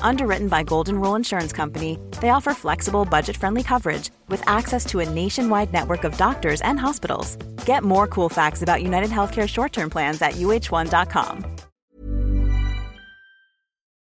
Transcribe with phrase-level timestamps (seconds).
[0.00, 5.00] Underwritten by Golden Rule Insurance Company, they offer flexible, budget friendly coverage with access to
[5.00, 7.36] a nationwide network of doctors and hospitals.
[7.66, 11.56] Get more cool facts about United Healthcare short term plans at uh1.com.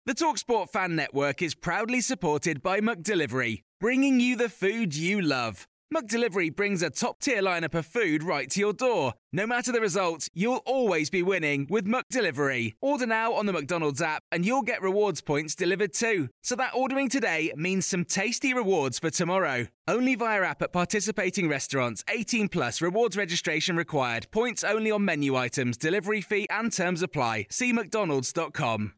[0.06, 5.68] The Talksport Fan Network is proudly supported by McDelivery, bringing you the food you love.
[5.94, 9.16] McDelivery brings a top tier lineup of food right to your door.
[9.34, 12.74] No matter the result, you'll always be winning with McDelivery.
[12.80, 16.30] Order now on the McDonald's app and you'll get rewards points delivered too.
[16.44, 19.66] So that ordering today means some tasty rewards for tomorrow.
[19.88, 22.04] Only via app at participating restaurants.
[22.08, 24.28] 18 plus rewards registration required.
[24.30, 27.48] Points only on menu items, delivery fee and terms apply.
[27.50, 28.94] See mcdonalds.com.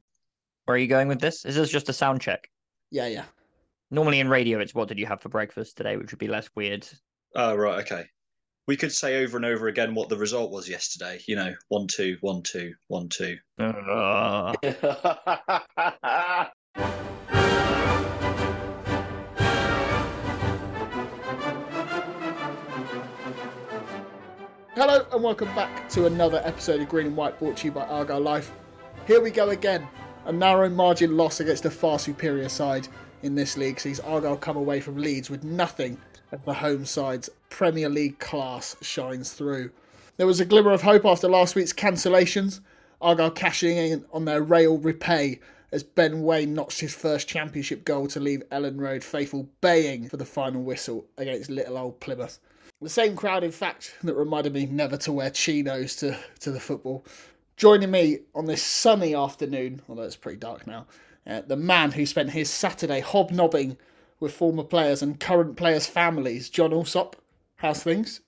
[0.66, 1.46] Where are you going with this?
[1.46, 2.50] Is this just a sound check?
[2.92, 3.24] Yeah, yeah.
[3.94, 6.50] Normally in radio, it's what did you have for breakfast today, which would be less
[6.56, 6.88] weird.
[7.36, 7.82] Oh, right.
[7.82, 8.06] Okay.
[8.66, 11.20] We could say over and over again what the result was yesterday.
[11.28, 13.38] You know, one, two, one, two, one, two.
[13.60, 14.54] Uh,
[24.74, 27.84] Hello and welcome back to another episode of Green and White brought to you by
[27.88, 28.54] Argyle Life.
[29.06, 29.86] Here we go again.
[30.28, 32.88] A narrow margin loss against a far superior side
[33.24, 35.98] in this league sees Argyle come away from Leeds with nothing
[36.32, 39.72] as the home side's Premier League class shines through.
[40.18, 42.62] There was a glimmer of hope after last week's cancellations,
[43.02, 45.40] Argyle cashing in on their rail repay
[45.72, 50.18] as Ben Waine notched his first championship goal to leave Elland Road faithful baying for
[50.18, 52.40] the final whistle against little old Plymouth.
[52.82, 56.60] The same crowd, in fact, that reminded me never to wear chinos to, to the
[56.60, 57.06] football.
[57.56, 60.88] Joining me on this sunny afternoon, although it's pretty dark now,
[61.28, 63.78] uh, the man who spent his Saturday hobnobbing
[64.20, 67.16] with former players and current players' families, Jon Allsop.
[67.56, 68.22] How's things?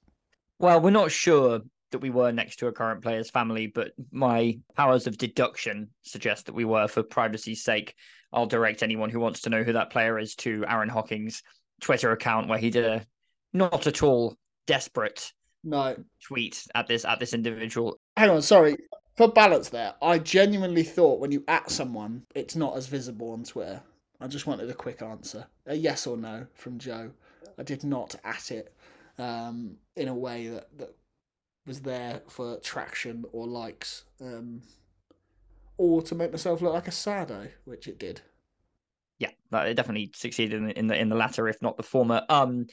[0.59, 1.59] well, we're not sure
[1.92, 6.46] that we were next to a current player's family, but my powers of deduction suggest
[6.46, 7.94] that we were for privacy's sake.
[8.32, 11.44] I'll direct anyone who wants to know who that player is to Aaron Hocking's
[11.82, 13.06] Twitter account, where he did a
[13.52, 15.32] not at all desperate
[15.64, 15.96] No.
[16.26, 18.00] tweet at this at this individual.
[18.18, 18.76] Hang on, sorry.
[19.16, 23.44] For balance there, I genuinely thought when you at someone, it's not as visible on
[23.44, 23.81] Twitter.
[24.19, 25.46] I just wanted a quick answer.
[25.68, 27.12] A yes or no from Joe.
[27.57, 28.73] I did not at it
[29.19, 30.96] um, in a way that, that
[31.68, 34.06] was there for traction or likes.
[34.19, 34.63] Um,
[35.78, 38.22] or to make myself look like a sado, which it did.
[39.19, 42.23] Yeah, it definitely succeeded in the, in the in the latter, if not the former.
[42.29, 42.66] Um,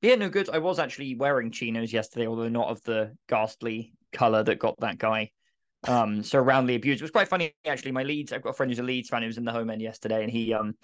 [0.00, 0.48] yeah, no good.
[0.48, 4.98] I was actually wearing chinos yesterday, although not of the ghastly color that got that
[4.98, 5.30] guy
[5.86, 7.00] um so roundly abused.
[7.00, 7.92] It was quite funny actually.
[7.92, 9.70] My Leeds, I've got a friend who's a Leeds fan who was in the home
[9.70, 10.74] end yesterday, and he um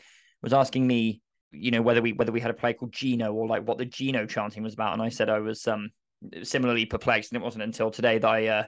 [0.43, 3.47] was asking me, you know, whether we whether we had a play called Gino or
[3.47, 5.91] like what the Gino chanting was about, and I said I was um
[6.43, 8.65] similarly perplexed, and it wasn't until today that I uh,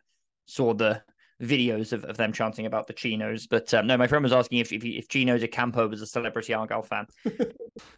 [0.46, 1.02] saw the
[1.42, 3.46] videos of, of them chanting about the Chinos.
[3.46, 6.54] But um, no, my friend was asking if if, if Gino D'Acampo was a celebrity
[6.54, 7.06] Argyle fan.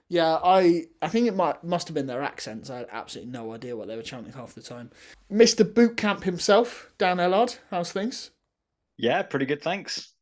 [0.09, 2.71] Yeah, I I think it might must have been their accents.
[2.71, 4.91] I had absolutely no idea what they were chanting half the time.
[5.31, 5.65] Mr.
[5.71, 8.31] Bootcamp himself, Dan Ellard, how's things?
[8.97, 9.62] Yeah, pretty good.
[9.62, 10.15] Thanks.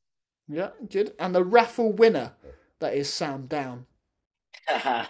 [0.48, 1.12] Yeah, good.
[1.18, 2.32] And the raffle winner,
[2.80, 3.86] that is Sam Down.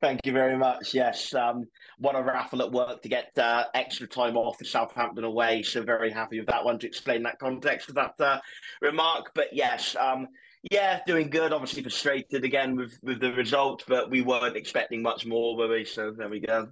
[0.00, 0.94] Thank you very much.
[0.94, 1.66] Yes, um,
[1.98, 5.62] won a raffle at work to get uh, extra time off for Southampton away.
[5.62, 8.40] So very happy with that one to explain that context of that uh,
[8.80, 9.32] remark.
[9.34, 10.28] But yes, um,
[10.70, 11.52] yeah, doing good.
[11.52, 15.84] Obviously frustrated again with with the result, but we weren't expecting much more, were we?
[15.84, 16.68] So there we go.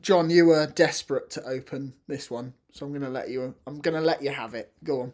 [0.00, 3.54] Jon, you were desperate to open this one, so I'm gonna let you.
[3.66, 4.72] I'm gonna let you have it.
[4.82, 5.12] Go on.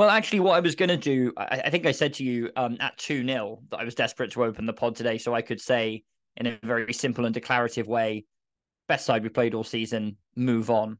[0.00, 2.50] Well, actually, what I was going to do, I, I think I said to you
[2.56, 5.42] um, at 2 0 that I was desperate to open the pod today so I
[5.42, 6.04] could say
[6.38, 8.24] in a very simple and declarative way,
[8.88, 10.98] best side we played all season, move on,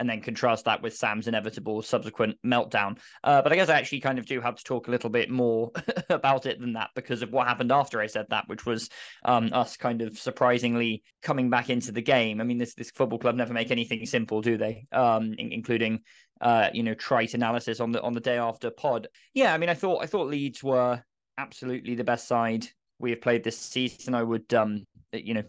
[0.00, 2.98] and then contrast that with Sam's inevitable subsequent meltdown.
[3.22, 5.30] Uh, but I guess I actually kind of do have to talk a little bit
[5.30, 5.70] more
[6.10, 8.90] about it than that because of what happened after I said that, which was
[9.24, 12.40] um, us kind of surprisingly coming back into the game.
[12.40, 14.88] I mean, this this football club never make anything simple, do they?
[14.90, 16.00] Um, in- including
[16.42, 19.08] uh, you know, trite analysis on the on the day after pod.
[19.32, 21.02] Yeah, I mean, I thought I thought Leeds were
[21.38, 22.66] absolutely the best side
[23.02, 24.14] we have played this season.
[24.14, 25.42] I would, um, you know,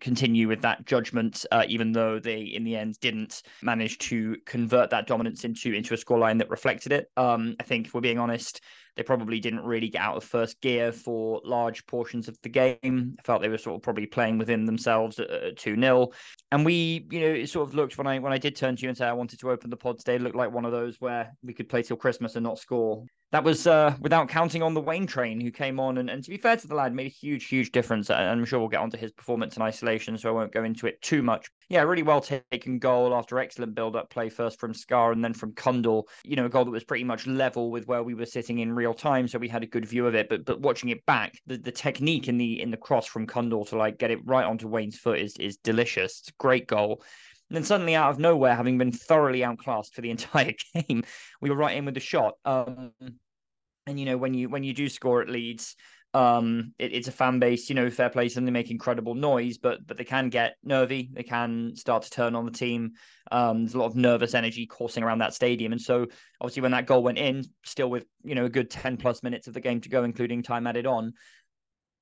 [0.00, 4.90] continue with that judgment, uh, even though they in the end didn't manage to convert
[4.90, 7.06] that dominance into into a scoreline that reflected it.
[7.16, 8.60] Um, I think, if we're being honest,
[8.96, 13.16] They probably didn't really get out of first gear for large portions of the game.
[13.18, 16.10] I felt they were sort of probably playing within themselves at two 0
[16.52, 18.82] and we, you know, it sort of looked when I when I did turn to
[18.82, 20.72] you and say I wanted to open the pod today, it looked like one of
[20.72, 23.04] those where we could play till Christmas and not score.
[23.34, 26.30] That was uh, without counting on the Waine train who came on and, and to
[26.30, 28.08] be fair to the lad, made a huge, huge difference.
[28.08, 30.86] And I'm sure we'll get onto his performance in isolation, so I won't go into
[30.86, 31.50] it too much.
[31.68, 35.34] Yeah, really well taken goal after excellent build up play first from Scarr and then
[35.34, 36.06] from Cundle.
[36.22, 38.72] You know, a goal that was pretty much level with where we were sitting in
[38.72, 40.28] real time, so we had a good view of it.
[40.28, 43.64] But but watching it back, the, the technique in the in the cross from Cundle
[43.64, 46.22] to like get it right onto Waine's foot is is delicious.
[46.38, 47.02] Great goal.
[47.50, 51.02] And then suddenly, out of nowhere, having been thoroughly outclassed for the entire game,
[51.40, 52.34] we were right in with the shot.
[52.44, 52.92] Um,
[53.86, 55.76] and you know when you when you do score at Leeds,
[56.14, 59.58] um, it, it's a fan base, you know, fair play and they make incredible noise,
[59.58, 61.10] but but they can get nervy.
[61.12, 62.92] They can start to turn on the team.
[63.32, 66.06] Um, there's a lot of nervous energy coursing around that stadium, and so
[66.40, 69.48] obviously when that goal went in, still with you know a good ten plus minutes
[69.48, 71.12] of the game to go, including time added on.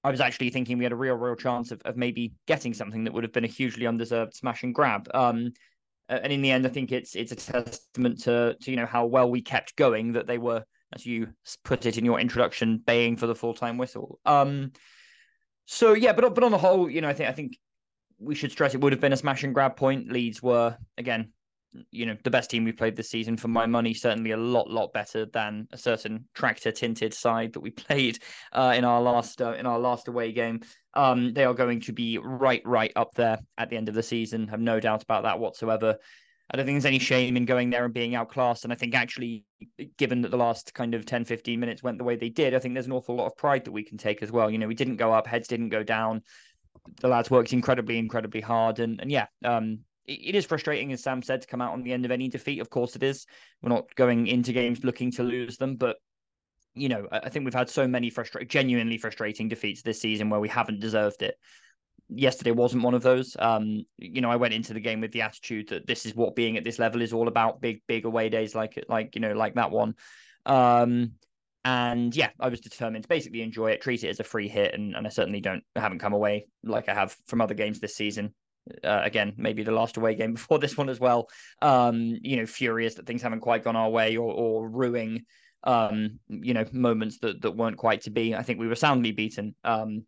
[0.04, 3.04] I was actually thinking we had a real, real chance of, of maybe getting something
[3.04, 5.08] that would have been a hugely undeserved smash and grab.
[5.14, 5.52] Um,
[6.08, 9.06] and in the end, I think it's it's a testament to to you know how
[9.06, 11.28] well we kept going that they were as you
[11.64, 14.18] put it in your introduction, baying for the full time whistle.
[14.24, 14.72] Um,
[15.66, 17.58] so yeah, but but on the whole, you know, I think I think
[18.18, 20.10] we should stress it would have been a smash and grab point.
[20.10, 21.32] Leeds were again,
[21.90, 23.94] you know, the best team we played this season for my money.
[23.94, 28.18] Certainly a lot lot better than a certain tractor tinted side that we played
[28.52, 30.60] uh, in our last uh, in our last away game.
[30.94, 34.02] Um, they are going to be right right up there at the end of the
[34.02, 34.48] season.
[34.48, 35.96] Have no doubt about that whatsoever.
[36.50, 38.64] I don't think there's any shame in going there and being outclassed.
[38.64, 39.44] And I think actually,
[39.96, 42.58] given that the last kind of 10, 15 minutes went the way they did, I
[42.58, 44.50] think there's an awful lot of pride that we can take as well.
[44.50, 46.22] You know, we didn't go up, heads didn't go down.
[47.00, 48.80] The lads worked incredibly, incredibly hard.
[48.80, 51.82] And and yeah, um, it, it is frustrating, as Sam said, to come out on
[51.82, 52.60] the end of any defeat.
[52.60, 53.26] Of course it is.
[53.62, 55.96] We're not going into games looking to lose them, but
[56.74, 60.40] you know, I think we've had so many frustrating, genuinely frustrating defeats this season where
[60.40, 61.36] we haven't deserved it
[62.16, 63.36] yesterday wasn't one of those.
[63.38, 66.34] Um, you know, I went into the game with the attitude that this is what
[66.34, 67.60] being at this level is all about.
[67.60, 69.94] Big, big away days like like you know, like that one.
[70.46, 71.12] Um,
[71.64, 74.74] and yeah, I was determined to basically enjoy it, treat it as a free hit,
[74.74, 77.96] and, and I certainly don't haven't come away like I have from other games this
[77.96, 78.34] season.
[78.84, 81.28] Uh, again, maybe the last away game before this one as well.
[81.60, 85.24] Um, you know, furious that things haven't quite gone our way or or ruining
[85.64, 88.34] um, you know, moments that that weren't quite to be.
[88.34, 89.54] I think we were soundly beaten.
[89.64, 90.04] Um,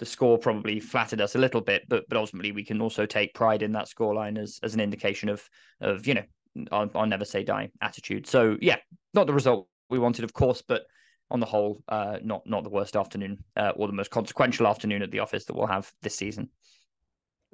[0.00, 3.34] the score probably flattered us a little bit, but but ultimately we can also take
[3.34, 5.48] pride in that scoreline as as an indication of
[5.80, 6.24] of you know
[6.72, 8.26] I'll, I'll, never say die attitude.
[8.26, 8.78] So yeah,
[9.14, 10.82] not the result we wanted, of course, but
[11.30, 15.02] on the whole, uh, not not the worst afternoon uh, or the most consequential afternoon
[15.02, 16.48] at the office that we'll have this season.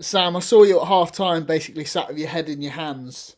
[0.01, 3.37] Sam, I saw you at half time, basically sat with your head in your hands,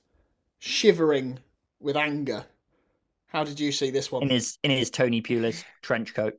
[0.58, 1.38] shivering
[1.80, 2.44] with anger.
[3.28, 4.22] How did you see this one?
[4.22, 6.34] In his in his Tony Pulis trench coat.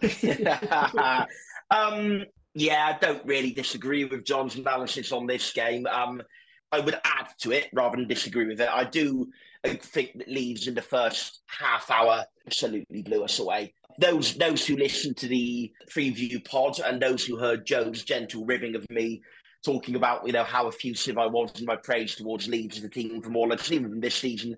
[1.74, 2.24] Um,
[2.54, 5.86] yeah, I don't really disagree with Jon's analysis on this game.
[5.86, 6.22] Um,
[6.70, 8.68] I would add to it rather than disagree with it.
[8.70, 9.28] I do
[9.64, 13.74] think that Leeds in the first half hour absolutely blew us away.
[13.98, 18.74] Those those who listened to the preview pod and those who heard Joe's gentle ribbing
[18.76, 19.22] of me
[19.64, 22.88] talking about you know how effusive I was in my praise towards Leeds as a
[22.88, 24.56] team from all I've seen this season.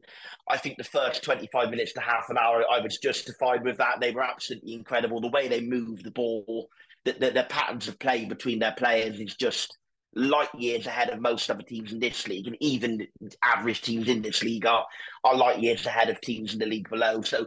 [0.49, 4.01] I think the first 25 minutes to half an hour I was justified with that.
[4.01, 5.21] They were absolutely incredible.
[5.21, 6.71] The way they moved the ball,
[7.13, 9.77] the, the, patterns of play between their players is just
[10.15, 13.07] light years ahead of most other teams in this league, and even
[13.45, 14.85] average teams in this league are
[15.25, 17.21] are light years ahead of teams in the league below.
[17.23, 17.47] So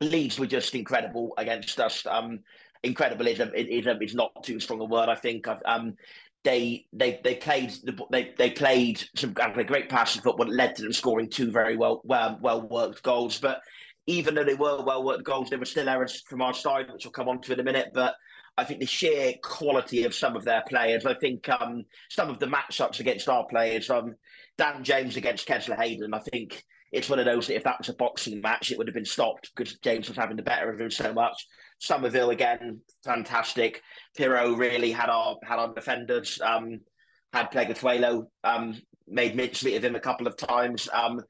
[0.00, 2.04] Leeds were just incredible against us.
[2.06, 2.40] Um,
[2.82, 5.08] incredible is, is, not too strong a word.
[5.08, 5.46] I think.
[5.64, 5.94] Um,
[6.44, 10.82] they they they played the, they they played some great passing football that led to
[10.82, 13.38] them scoring two very well well well worked goals.
[13.38, 13.60] But
[14.06, 17.04] even though they were well worked goals, there were still errors from our side, which
[17.04, 17.90] we'll come on to in a minute.
[17.94, 18.14] But
[18.56, 21.06] I think the sheer quality of some of their players.
[21.06, 24.14] I think um, some of the matchups against our players, um,
[24.58, 26.12] Dan James against Kesler-Hayden.
[26.12, 28.86] I think it's one of those that if that was a boxing match, it would
[28.86, 31.46] have been stopped because James was having the better of him so much.
[31.78, 33.82] Summerville again, fantastic.
[34.18, 36.38] Piroe really had our had our defenders.
[36.42, 36.80] Um,
[37.32, 40.88] had Pleguezuelo um, made mincemeat of him a couple of times.
[40.92, 41.22] Um,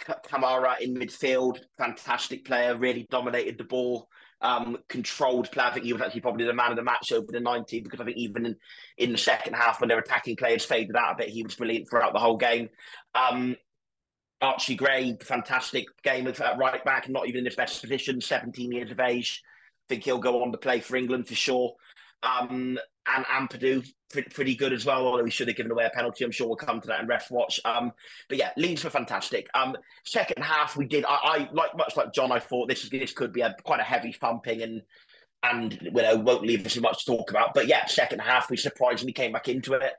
[0.00, 4.08] Kamara in midfield, fantastic player, really dominated the ball
[4.42, 5.64] um, controlled play.
[5.64, 8.00] I think he was actually probably the man of the match over the 90 because
[8.00, 8.56] I think even in,
[8.98, 11.88] in the second half when their attacking players faded out a bit, he was brilliant
[11.88, 12.68] throughout the whole game.
[13.14, 13.56] Um,
[14.40, 18.90] Archie Gray, fantastic game at right back, not even in his best position, 17 years
[18.90, 19.42] of age.
[19.44, 21.74] I think he'll go on to play for England for sure.
[22.24, 26.24] Um, and Ampadu pretty good as well, although he should have given away a penalty.
[26.24, 27.60] I'm sure we'll come to that in ref watch.
[27.64, 27.92] Um,
[28.28, 29.48] but yeah, Leeds were fantastic.
[29.54, 31.04] Um, second half we did.
[31.04, 32.32] I, I like much like Jon.
[32.32, 34.82] I thought this this could be a quite a heavy thumping and
[35.42, 37.54] and you know won't leave us much to talk about.
[37.54, 39.92] But yeah, second half we surprisingly came back into it.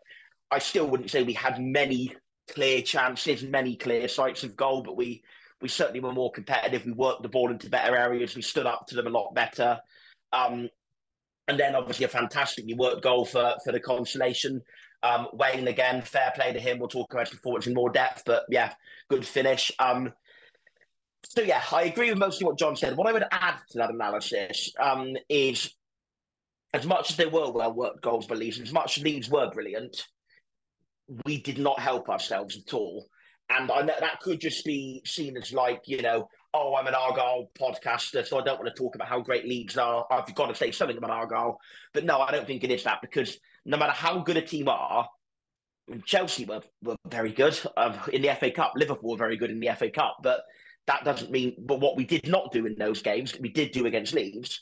[0.51, 2.15] I still wouldn't say we had many
[2.49, 5.23] clear chances, many clear sights of goal, but we
[5.61, 6.85] we certainly were more competitive.
[6.85, 8.35] We worked the ball into better areas.
[8.35, 9.79] We stood up to them a lot better.
[10.33, 10.69] Um,
[11.47, 14.61] and then obviously a fantastically worked goal for for the consolation.
[15.01, 16.79] Um, Waine again, fair play to him.
[16.79, 18.73] We'll talk about his performance in more depth, but yeah,
[19.09, 19.71] good finish.
[19.77, 20.13] Um,
[21.25, 22.95] so yeah, I agree with mostly what Jon said.
[22.95, 25.73] What I would add to that analysis um, is,
[26.73, 29.51] as much as they were well worked goals by Leeds, as much as Leeds were
[29.51, 30.05] brilliant,
[31.25, 33.07] we did not help ourselves at all.
[33.49, 36.93] And I know that could just be seen as like, you know, oh, I'm an
[36.93, 40.05] Argyle podcaster, so I don't want to talk about how great Leeds are.
[40.11, 41.59] I've got to say something about Argyle.
[41.93, 44.67] But no, I don't think it is that because no matter how good a team
[44.67, 45.07] are,
[46.05, 48.73] Chelsea were, were very good um, in the FA Cup.
[48.75, 50.17] Liverpool were very good in the FA Cup.
[50.21, 50.41] But
[50.87, 53.85] that doesn't mean, but what we did not do in those games, we did do
[53.85, 54.61] against Leeds.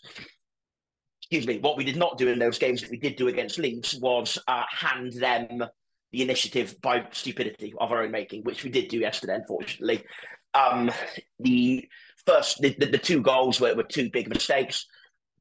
[1.24, 3.58] Excuse me, what we did not do in those games that we did do against
[3.58, 5.64] Leeds was uh, hand them
[6.12, 10.04] the initiative by stupidity of our own making, which we did do yesterday, unfortunately.
[10.54, 10.92] Um,
[11.40, 11.88] the
[12.26, 14.86] first, the, the, the two goals were, were two big mistakes.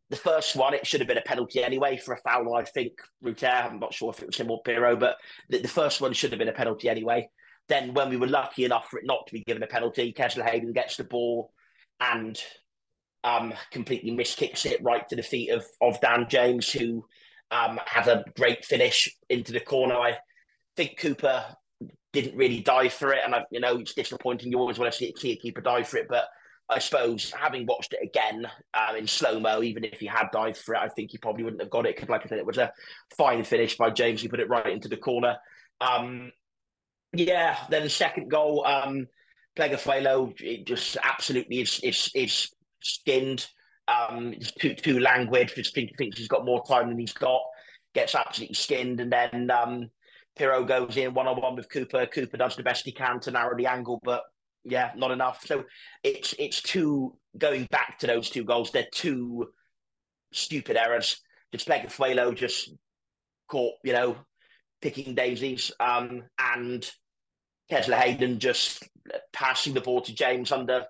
[0.09, 2.93] The first one, it should have been a penalty anyway for a foul, I think,
[3.23, 3.47] Rutter.
[3.47, 5.17] I'm not sure if it was him or Piroe, but
[5.49, 7.29] the, the first one should have been a penalty anyway.
[7.69, 10.73] Then, when we were lucky enough for it not to be given a penalty, Kesler-Hayden
[10.73, 11.53] gets the ball
[12.01, 12.41] and
[13.23, 17.05] um, completely miskicks it right to the feet of, of Dan James, who
[17.53, 19.95] um, has a great finish into the corner.
[19.95, 20.17] I
[20.77, 21.45] think Cooper
[22.13, 24.51] didn't really dive for it, and I, you know it's disappointing.
[24.51, 26.27] You always want to see, see a keeper dive for it, but
[26.71, 30.57] I suppose having watched it again um, in slow mo, even if he had dived
[30.57, 32.47] for it, I think he probably wouldn't have got it because, like I said, it
[32.47, 32.73] was a
[33.17, 34.23] fine finish by James.
[34.23, 35.37] He put it right into the corner.
[35.81, 36.31] Um,
[37.13, 39.09] yeah, then the second goal, um,
[39.57, 42.51] it just absolutely is is, is
[42.81, 43.49] skinned.
[43.89, 45.53] Um, too too languid.
[45.55, 47.43] Just think, thinks he's got more time than he's got.
[47.95, 49.91] Gets absolutely skinned, and then um,
[50.41, 52.07] Piroe goes in one on one with Cooper.
[52.07, 54.23] Cooper does the best he can to narrow the angle, but
[54.65, 55.45] yeah, not enough.
[55.47, 55.65] So
[56.03, 58.71] it's it's two going back to those two goals.
[58.71, 59.49] They're two
[60.33, 61.21] stupid errors.
[61.53, 62.73] Just Pleguezuelo just
[63.49, 64.17] caught, you know,
[64.81, 66.89] picking daisies, um, and
[67.71, 68.89] Kesler-Hayden just
[69.33, 70.87] passing the ball to James under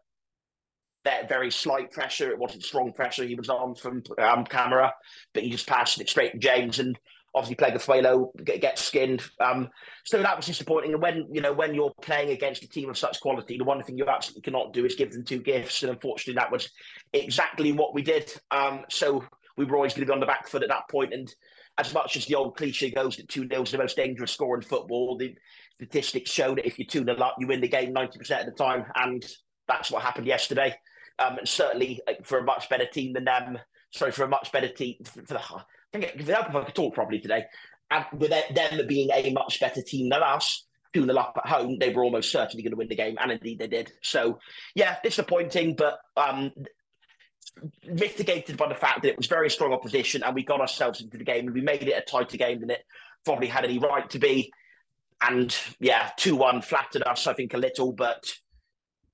[1.04, 2.30] that very slight pressure.
[2.30, 4.90] It wasn't strong pressure he was on from um, Kamara,
[5.32, 6.98] but he just passed it straight to James and
[7.34, 9.22] obviously played Pleguezuelo get, get skinned.
[9.40, 9.68] Um,
[10.04, 10.92] so that was disappointing.
[10.92, 13.82] And when you know when you're playing against a team of such quality, the one
[13.82, 15.82] thing you absolutely cannot do is give them two gifts.
[15.82, 16.70] And unfortunately, that was
[17.12, 18.32] exactly what we did.
[18.50, 19.24] Um, so
[19.56, 21.12] we were always going to be on the back foot at that point.
[21.12, 21.32] And
[21.78, 24.56] as much as the old cliche goes that 2 0 is the most dangerous score
[24.56, 25.34] in football, the
[25.74, 28.52] statistics show that if you 2 0 up, you win the game 90% of the
[28.52, 28.84] time.
[28.96, 29.24] And
[29.68, 30.74] that's what happened yesterday.
[31.18, 33.58] Um, and certainly uh, for a much better team than them,
[33.92, 35.40] sorry, for a much better team, for the,
[35.92, 37.44] if I could talk properly today,
[37.90, 41.78] and with them being a much better team than us, 2 0 up at home,
[41.78, 43.92] they were almost certainly going to win the game, and indeed they did.
[44.02, 44.38] So,
[44.74, 46.52] yeah, disappointing, but um,
[47.84, 51.18] mitigated by the fact that it was very strong opposition and we got ourselves into
[51.18, 52.84] the game and we made it a tighter game than it
[53.24, 54.52] probably had any right to be.
[55.20, 58.32] And yeah, 2 1 flattered us, I think, a little, but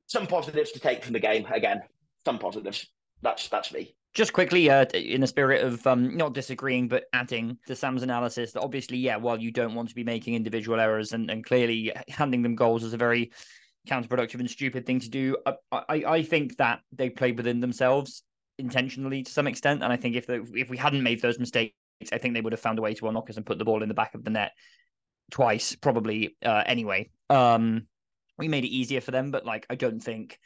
[0.06, 1.46] some positives to take from the game.
[1.46, 1.82] Again,
[2.24, 2.86] some positives.
[3.22, 3.95] That's that's me.
[4.16, 8.52] Just quickly, uh, in the spirit of um, not disagreeing, but adding to Sam's analysis,
[8.52, 11.92] that obviously, yeah, while you don't want to be making individual errors and, and clearly
[12.08, 13.30] handing them goals is a very
[13.86, 18.22] counterproductive and stupid thing to do, I, I, I think that they played within themselves
[18.58, 19.82] intentionally to some extent.
[19.82, 21.74] And I think if, if we hadn't made those mistakes,
[22.10, 23.82] I think they would have found a way to unlock us and put the ball
[23.82, 24.52] in the back of the net
[25.30, 27.10] twice, probably uh, anyway.
[27.28, 27.86] Um,
[28.38, 30.38] we made it easier for them, but like, I don't think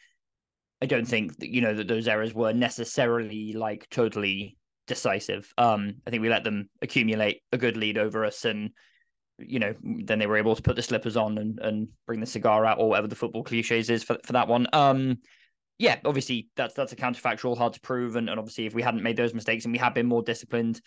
[0.82, 4.56] I don't think that you know that those errors were necessarily like totally
[4.86, 5.52] decisive.
[5.58, 8.70] Um, I think we let them accumulate a good lead over us, and
[9.38, 12.26] you know then they were able to put the slippers on and and bring the
[12.26, 14.66] cigar out or whatever the football cliches is for for that one.
[14.72, 15.18] Um,
[15.78, 19.02] yeah, obviously that's that's a counterfactual, hard to prove, and, and obviously if we hadn't
[19.02, 20.80] made those mistakes and we had been more disciplined,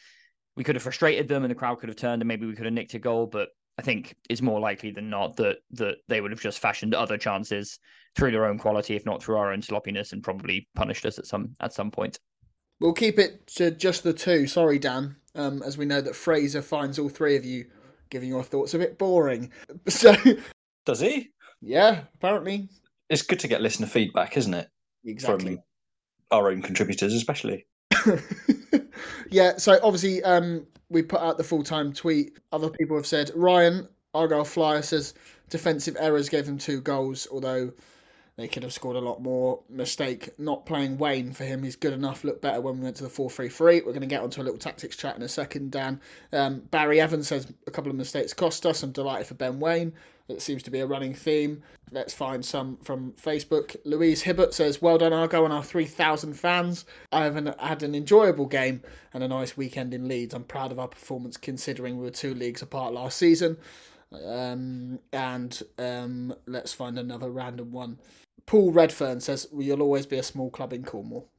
[0.55, 2.65] we could have frustrated them and the crowd could have turned and maybe we could
[2.65, 3.27] have nicked a goal.
[3.27, 6.95] But I think it's more likely than not that that they would have just fashioned
[6.95, 7.79] other chances
[8.15, 11.25] through their own quality, if not through our own sloppiness, and probably punished us at
[11.25, 12.19] some at some point.
[12.79, 14.47] We'll keep it to just the two.
[14.47, 17.65] Sorry, Dan, um, as we know that Fraser finds all three of you
[18.09, 19.51] giving your thoughts a bit boring.
[19.87, 20.15] So
[20.85, 21.31] does he?
[21.61, 22.69] Yeah, apparently.
[23.09, 24.69] It's good to get listener feedback, isn't it?
[25.05, 25.55] Exactly.
[25.55, 25.63] From
[26.31, 27.65] our own contributors, especially.
[29.29, 29.57] yeah.
[29.57, 32.39] So obviously, um, we put out the full time tweet.
[32.51, 35.13] Other people have said Ryan Argyle Flyer says
[35.49, 37.71] defensive errors gave them two goals, although
[38.35, 39.59] they could have scored a lot more.
[39.69, 41.61] Mistake not playing Waine for him.
[41.61, 42.23] He's good enough.
[42.23, 43.81] Looked better when we went to the 4 3 3.
[43.81, 46.01] We're going to get onto a little tactics chat in a second, Dan.
[46.31, 48.81] Um, Barry Evans says a couple of mistakes cost us.
[48.81, 49.93] I'm delighted for Ben Waine.
[50.29, 51.61] It seems to be a running theme.
[51.91, 53.75] Let's find some from Facebook.
[53.83, 56.85] Louise Hibbert says, Well done, Argo, and our 3,000 fans.
[57.11, 58.81] I have an, had an enjoyable game
[59.13, 60.33] and a nice weekend in Leeds.
[60.33, 63.57] I'm proud of our performance considering we were two leagues apart last season.
[64.13, 67.99] Um, and um, let's find another random one.
[68.45, 71.29] Paul Redfern says, well, You'll always be a small club in Cornwall.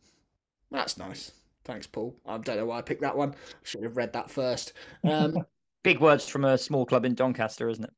[0.71, 1.33] That's nice.
[1.65, 2.15] Thanks, Paul.
[2.27, 3.35] I don't know why I picked that one.
[3.63, 4.73] Should have read that first.
[5.03, 5.37] Um,
[5.83, 7.93] Big words from a small club in Doncaster, isn't it?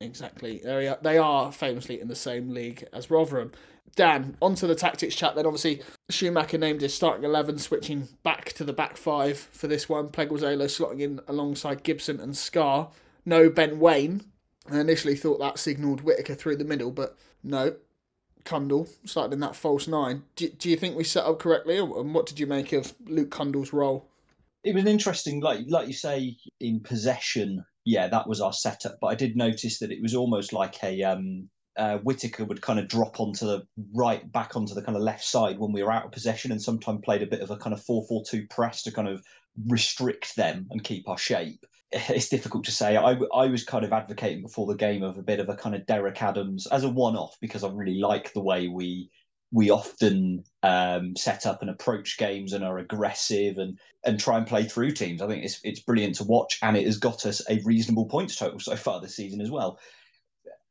[0.00, 0.60] Exactly.
[0.62, 3.52] They are, they are famously in the same league as Rotherham.
[3.96, 5.46] Dan, onto the tactics chat then.
[5.46, 10.08] Obviously, Schumacher named his starting 11, switching back to the back five for this one.
[10.08, 12.88] Pleguezuelo slotting in alongside Gibson and Scarr.
[13.28, 14.22] No Ben Waine.
[14.70, 17.76] I initially thought that signalled Whittaker through the middle, but no.
[18.44, 20.22] Cundle started in that false nine.
[20.34, 23.30] Do, do you think we set up correctly, and what did you make of Luke
[23.30, 24.08] Cundle's role?
[24.64, 27.64] It was an interesting, like like you say, in possession.
[27.84, 28.96] Yeah, that was our setup.
[29.00, 32.78] But I did notice that it was almost like a um, uh, Whittaker would kind
[32.78, 35.92] of drop onto the right, back onto the kind of left side when we were
[35.92, 38.92] out of possession, and sometimes played a bit of a kind of four-four-two press to
[38.92, 39.22] kind of
[39.66, 41.66] restrict them and keep our shape.
[42.10, 42.96] It's difficult to say.
[42.96, 45.74] I, I was kind of advocating before the game of a bit of a kind
[45.74, 49.10] of Derek Adams as a one-off because I really like the way we
[49.50, 54.46] we often um, set up and approach games and are aggressive and and try and
[54.46, 55.22] play through teams.
[55.22, 58.36] I think it's it's brilliant to watch, and it has got us a reasonable points
[58.36, 59.78] total so far this season as well.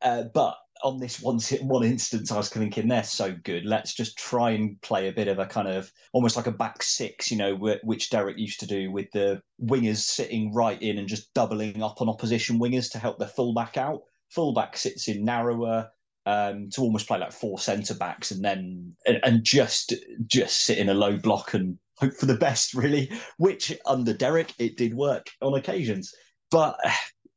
[0.02, 3.66] Uh, but on this one one instance, I was thinking they're so good.
[3.66, 6.84] Let's just try and play a bit of a kind of almost like a back
[6.84, 11.08] six, you know, which Derek used to do with the wingers sitting right in and
[11.08, 14.02] just doubling up on opposition wingers to help their fullback out.
[14.30, 15.90] Fullback sits in narrower
[16.26, 19.94] um, to almost play like four centre backs, and then and, and just
[20.26, 23.10] just sit in a low block and hope for the best, really.
[23.38, 26.14] Which under Derek, it did work on occasions,
[26.52, 26.78] but.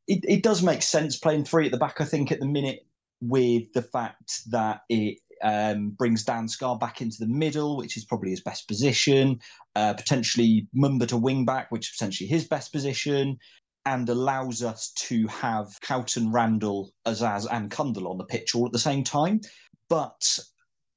[0.06, 2.00] It, it does make sense playing three at the back.
[2.00, 2.80] I think at the minute
[3.20, 8.04] with the fact that it um, brings Dan Scarr back into the middle, which is
[8.04, 9.40] probably his best position,
[9.74, 13.38] uh, potentially Mumba to wing back, which is potentially his best position,
[13.86, 18.72] and allows us to have Houghton, Randell, Azaz, and Cundle on the pitch all at
[18.72, 19.40] the same time.
[19.88, 20.38] But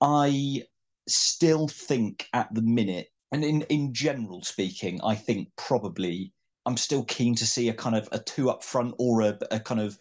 [0.02, 0.64] I
[1.08, 6.34] still think at the minute, and in, in general speaking, I think probably
[6.66, 9.60] I'm still keen to see a kind of a two up front or a, a
[9.60, 9.98] kind of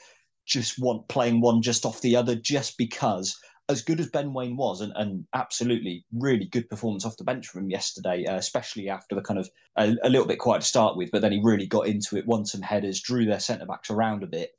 [0.46, 4.56] just want playing one just off the other just because as good as Ben Waine
[4.56, 8.88] was, and, and absolutely really good performance off the bench from him yesterday, uh, especially
[8.88, 11.40] after the kind of a, a, little bit quiet to start with, but then he
[11.42, 14.50] really got into it, won some headers, drew their centre backs around a bit.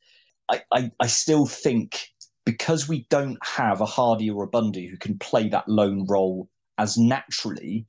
[0.50, 2.10] I, I, I, still think
[2.46, 6.50] because we don't have a Hardie or a Bundu who can play that lone role
[6.78, 7.86] as naturally,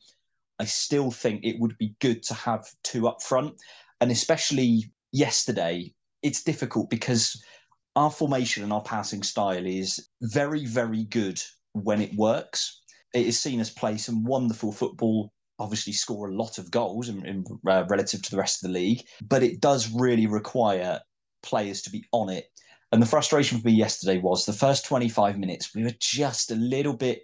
[0.59, 3.55] I still think it would be good to have two up front.
[4.01, 7.43] And especially yesterday, it's difficult because
[7.97, 11.41] our formation and our passing style is very, very good
[11.73, 12.83] when it works.
[13.15, 17.25] It is seen us play some wonderful football, obviously score a lot of goals in,
[17.27, 21.01] in uh, relative to the rest of the league, but it does really require
[21.43, 22.47] players to be on it.
[22.91, 26.57] And the frustration for me yesterday was the first 25 minutes, we were just a
[26.57, 27.23] little bit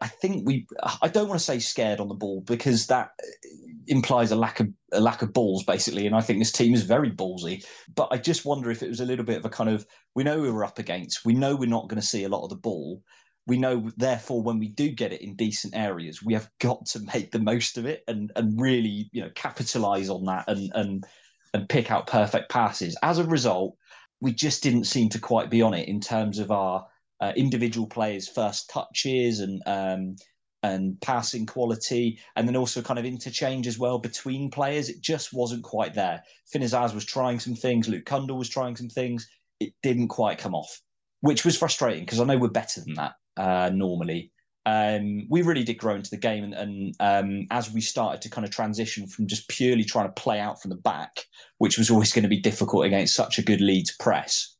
[0.00, 0.66] I think we.
[1.02, 3.10] I don't want to say scared on the ball because that
[3.90, 6.06] implies a lack of a lack of balls, basically.
[6.06, 7.64] And I think this team is very ballsy.
[7.94, 10.24] But I just wonder if it was a little bit of a kind of we
[10.24, 11.24] know we were up against.
[11.24, 13.02] We know we're not going to see a lot of the ball.
[13.46, 17.00] We know, therefore, when we do get it in decent areas, we have got to
[17.12, 21.04] make the most of it and and really, you know, capitalize on that and and
[21.52, 22.96] and pick out perfect passes.
[23.02, 23.76] As a result,
[24.20, 26.86] we just didn't seem to quite be on it in terms of our
[27.20, 30.16] uh, individual players' first touches and um,
[30.62, 34.88] and passing quality, and then also kind of interchange as well between players.
[34.88, 36.22] It just wasn't quite there.
[36.46, 37.88] Finn Azaz was trying some things.
[37.88, 39.28] Luke Cundle was trying some things.
[39.58, 40.80] It didn't quite come off,
[41.20, 44.32] which was frustrating because I know we're better than that uh, normally.
[44.66, 48.30] Um, we really did grow into the game, and, and um, as we started to
[48.30, 51.24] kind of transition from just purely trying to play out from the back,
[51.58, 54.54] which was always going to be difficult against such a good Leeds press,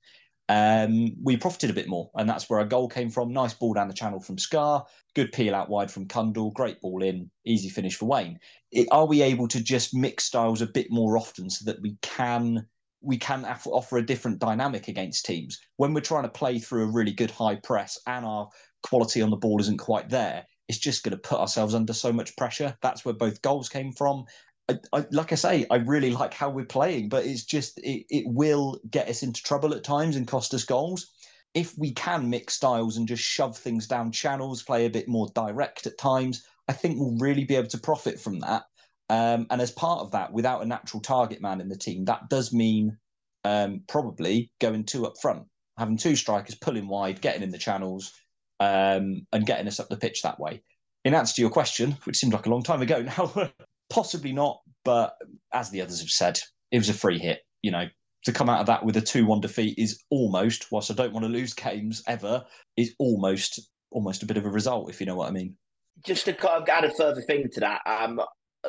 [0.50, 3.32] um, we profited a bit more, and that's where our goal came from.
[3.32, 4.84] Nice ball down the channel from Scarr,
[5.14, 8.40] good peel out wide from Cundle, great ball in, easy finish for Waine.
[8.72, 11.96] It, are we able to just mix styles a bit more often so that we
[12.02, 12.66] can
[13.00, 16.92] we can offer a different dynamic against teams when we're trying to play through a
[16.92, 18.48] really good high press and our
[18.82, 20.44] quality on the ball isn't quite there?
[20.68, 22.76] It's just going to put ourselves under so much pressure.
[22.82, 24.24] That's where both goals came from,
[24.70, 28.06] I, I, like I say, I really like how we're playing, but it's just it,
[28.08, 31.10] it will get us into trouble at times and cost us goals.
[31.54, 35.28] If we can mix styles and just shove things down channels, play a bit more
[35.34, 38.62] direct at times, I think we'll really be able to profit from that.
[39.08, 42.28] Um, and as part of that, without a natural target man in the team, that
[42.30, 42.96] does mean
[43.44, 45.42] um, probably going two up front,
[45.76, 48.12] having two strikers pulling wide, getting in the channels,
[48.60, 50.62] um, and getting us up the pitch that way.
[51.04, 53.50] In answer to your question, which seemed like a long time ago now,
[53.90, 55.14] possibly not, but
[55.52, 56.38] as the others have said,
[56.70, 57.40] it was a free hit.
[57.62, 57.86] You know,
[58.24, 61.12] to come out of that with a 2 1 defeat is almost, whilst I don't
[61.12, 62.44] want to lose games ever,
[62.76, 65.56] is almost almost a bit of a result, if you know what I mean.
[66.04, 68.20] Just to kind of add a further thing to that, um,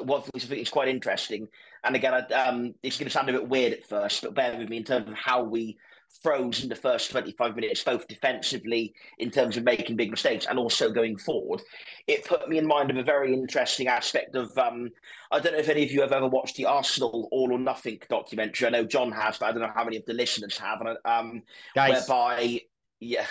[0.04, 1.48] what I think is quite interesting,
[1.84, 4.70] and again, um, it's going to sound a bit weird at first, but bear with
[4.70, 5.78] me in terms of how we
[6.22, 10.60] froze in the first 25 minutes, both defensively in terms of making big mistakes and
[10.60, 11.62] also going forward.
[12.08, 14.90] It put me in mind of a very interesting aspect of, um,
[15.32, 18.00] I don't know if any of you have ever watched the Arsenal All or Nothing
[18.10, 18.68] documentary.
[18.68, 20.82] I know Jon has, but I don't know how many of the listeners have.
[21.06, 21.44] Um,
[21.76, 22.08] Guys.
[22.08, 22.62] Whereby,
[23.00, 23.26] yeah.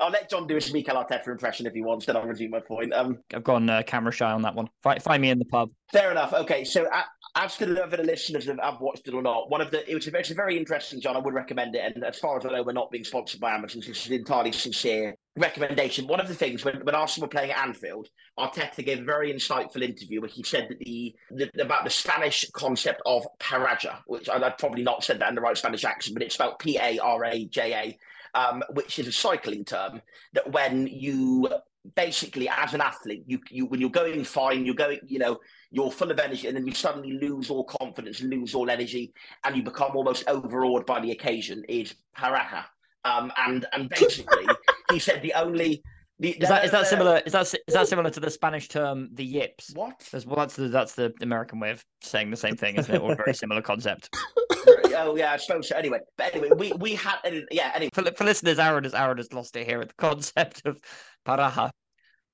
[0.00, 2.60] I'll let Jon do his Mikel Arteta impression if he wants, then I'll resume my
[2.60, 2.92] point.
[2.92, 4.68] Um, I've gone uh, camera shy on that one.
[4.82, 5.70] Find, find me in the pub.
[5.92, 6.32] Fair enough.
[6.32, 7.02] Okay, so uh,
[7.34, 10.06] as to the other listeners have watched it or not, one of the it was
[10.06, 11.16] a, it's a very interesting, Jon.
[11.16, 11.94] I would recommend it.
[11.94, 13.82] And as far as I know, we're not being sponsored by Amazon.
[13.86, 16.06] This is an entirely sincere recommendation.
[16.06, 19.32] One of the things when, when Arsenal were playing at Anfield, Arteta gave a very
[19.32, 24.28] insightful interview where he said that the, the about the Spanish concept of paraja, which
[24.28, 26.78] I, I've probably not said that in the right Spanish accent, but it's spelled P
[26.78, 27.98] A R A J A
[28.34, 30.00] um, which is a cycling term
[30.32, 31.48] that when you
[31.96, 35.40] basically as an athlete you, you when you're going fine you're going you know
[35.72, 39.12] you're full of energy and then you suddenly lose all confidence lose all energy
[39.44, 42.64] and you become almost overawed by the occasion is paraha
[43.04, 44.46] um, and and basically
[44.92, 45.82] he said the only
[46.22, 47.20] the, Is that is that similar?
[47.26, 49.72] Is that is that similar to the Spanish term the yips?
[49.74, 50.08] What?
[50.24, 53.00] Well, that's the that's the American way of saying the same thing, isn't it?
[53.00, 54.08] Or a very similar concept.
[54.94, 55.76] oh yeah, I suppose so.
[55.76, 57.16] Anyway, but anyway, we we had
[57.50, 57.72] yeah.
[57.74, 60.78] Anyway, for, for listeners, Aaron has Aaron has lost it here at the concept of
[61.26, 61.70] paraha.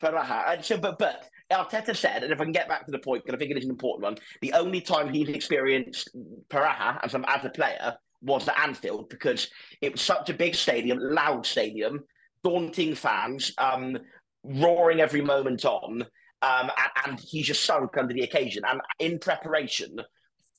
[0.02, 0.52] Paraha.
[0.52, 3.24] And so, but but Arteta said, and if I can get back to the point,
[3.24, 6.10] because I think it is an important one, the only time he's experienced
[6.48, 9.48] Paraha as, as a player was at Anfield because
[9.80, 12.04] it was such a big stadium, loud stadium,
[12.44, 13.96] daunting fans, um,
[14.44, 16.02] roaring every moment on,
[16.42, 18.62] um, and, and he just sunk under the occasion.
[18.66, 20.00] And in preparation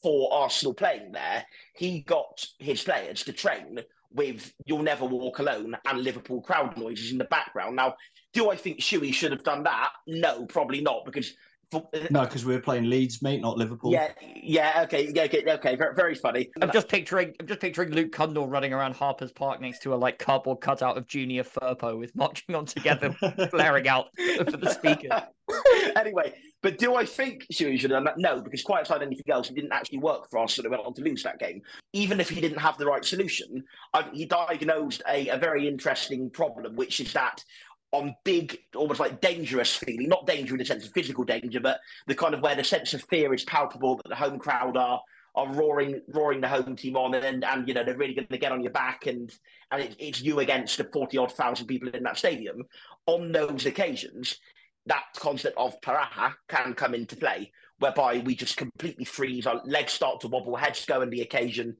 [0.01, 3.79] for Arsenal playing there, he got his players to train
[4.13, 7.75] with You'll Never Walk Alone and Liverpool crowd noises in the background.
[7.75, 7.95] Now,
[8.33, 9.91] do I think Shuey should have done that?
[10.07, 11.33] No, probably not, because
[11.73, 13.91] Uh, no, because we are playing Leeds, mate, not Liverpool.
[13.91, 16.49] Yeah, yeah, okay, yeah, okay, okay, very, very funny.
[16.61, 19.95] I'm just picturing, I'm just picturing Luke Cundle running around Harper's Park next to a
[19.95, 23.13] like cardboard cutout of Junior Firpo with marching on together,
[23.51, 25.27] flaring out for the speaker.
[25.95, 28.17] anyway, but do I think Shuey should have done that?
[28.17, 30.85] No, because quite aside anything else, it didn't actually work for us, so they went
[30.85, 31.61] on to lose that game.
[31.93, 36.29] Even if he didn't have the right solution, I, he diagnosed a, a very interesting
[36.29, 37.43] problem, which is that
[37.91, 41.79] on big, almost like dangerous feeling, not danger in the sense of physical danger, but
[42.07, 45.01] the kind of where the sense of fear is palpable that the home crowd are
[45.35, 48.37] are roaring roaring the home team on and and you know they're really going to
[48.37, 49.31] get on your back and
[49.71, 52.63] and it, it's you against the 40 odd thousand people in that stadium.
[53.05, 54.39] On those occasions
[54.85, 59.93] that concept of paraha can come into play whereby we just completely freeze our legs
[59.93, 61.75] start to wobble heads go on the occasion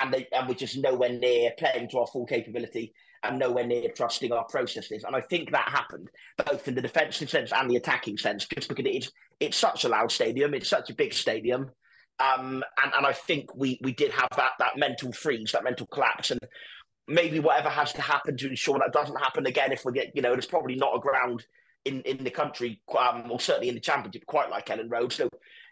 [0.00, 2.92] and they, and we're just nowhere near playing to our full capability
[3.24, 5.04] and nowhere near trusting our processes.
[5.04, 6.10] And I think that happened
[6.46, 9.10] both in the defensive sense and the attacking sense, just because it's
[9.40, 11.70] it's such a loud stadium, it's such a big stadium.
[12.20, 15.86] Um, and, and I think we we did have that that mental freeze, that mental
[15.86, 16.40] collapse, and
[17.08, 19.72] maybe whatever has to happen to ensure that doesn't happen again.
[19.72, 21.44] If we get, you know, there's probably not a ground
[21.84, 25.12] in in the country, um, or certainly in the championship, quite like Elland Road.
[25.12, 25.28] So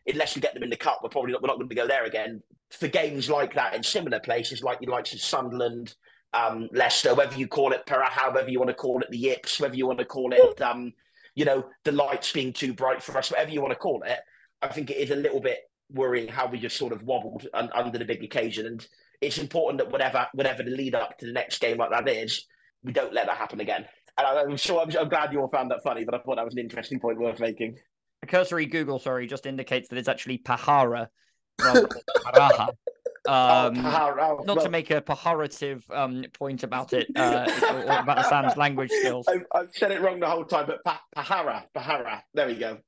[0.06, 1.86] unless we get them in the cup, we're probably not, we're not going to go
[1.86, 2.42] there again.
[2.70, 5.94] For games like that in similar places, like the likes of Sunderland,
[6.34, 9.60] um, Leicester, whether you call it Para, however you want to call it, the Yips,
[9.60, 10.92] whether you want to call it, um,
[11.34, 14.18] you know, the lights being too bright for us, whatever you want to call it,
[14.60, 15.58] I think it is a little bit
[15.90, 18.66] worrying how we just sort of wobbled un- under the big occasion.
[18.66, 18.86] And
[19.20, 22.46] it's important that whatever whatever the lead up to the next game like that is,
[22.82, 23.84] we don't let that happen again.
[24.18, 26.44] And I'm sure I'm, I'm glad you all found that funny, but I thought that
[26.44, 27.76] was an interesting point worth making.
[28.22, 31.08] A cursory Google, sorry, just indicates that it's actually Pahara
[31.60, 31.88] rather than
[32.24, 32.68] Paraha.
[33.28, 38.26] Um, oh, not to make a pejorative um, point about it uh, or, or about
[38.28, 39.26] Sam's language skills.
[39.28, 40.80] I, have said it wrong the whole time, but
[41.16, 42.22] Pahara, Pahara.
[42.35, 42.78] There we go.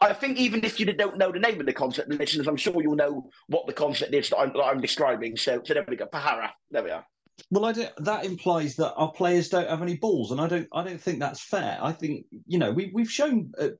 [0.00, 2.82] I think even if you don't know the name of the concept, listeners, I'm sure
[2.82, 5.36] you'll know what the concept is that I'm, that I'm describing.
[5.36, 6.06] So, so there we go.
[6.06, 6.50] Pahara.
[6.70, 7.04] There we are.
[7.50, 10.68] Well, I don't, that implies that our players don't have any balls, and I don't.
[10.72, 11.78] I don't think that's fair.
[11.82, 13.70] I think you know we we've shown uh,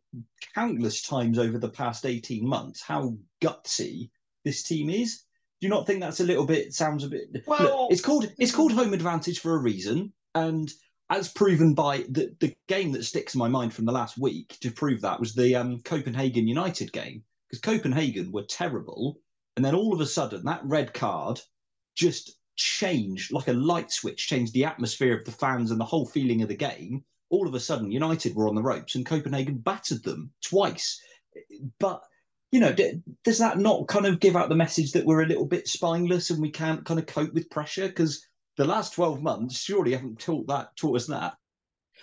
[0.54, 4.10] countless times over the past eighteen months how gutsy
[4.44, 5.22] this team is.
[5.60, 7.28] Do you not think that's a little bit sounds a bit?
[7.46, 10.70] Well, Look, it's called it's called home advantage for a reason, and
[11.10, 14.58] as proven by the the game that sticks in my mind from the last week
[14.60, 19.18] to prove that was the um, Copenhagen United game because Copenhagen were terrible,
[19.56, 21.40] and then all of a sudden that red card
[21.94, 26.06] just changed like a light switch, changed the atmosphere of the fans and the whole
[26.06, 27.04] feeling of the game.
[27.30, 31.00] All of a sudden, United were on the ropes and Copenhagen battered them twice.
[31.78, 32.02] But
[32.54, 32.72] you know,
[33.24, 36.30] does that not kind of give out the message that we're a little bit spineless
[36.30, 37.88] and we can't kind of cope with pressure?
[37.88, 38.24] Because
[38.56, 41.34] the last twelve months surely haven't taught that taught us that.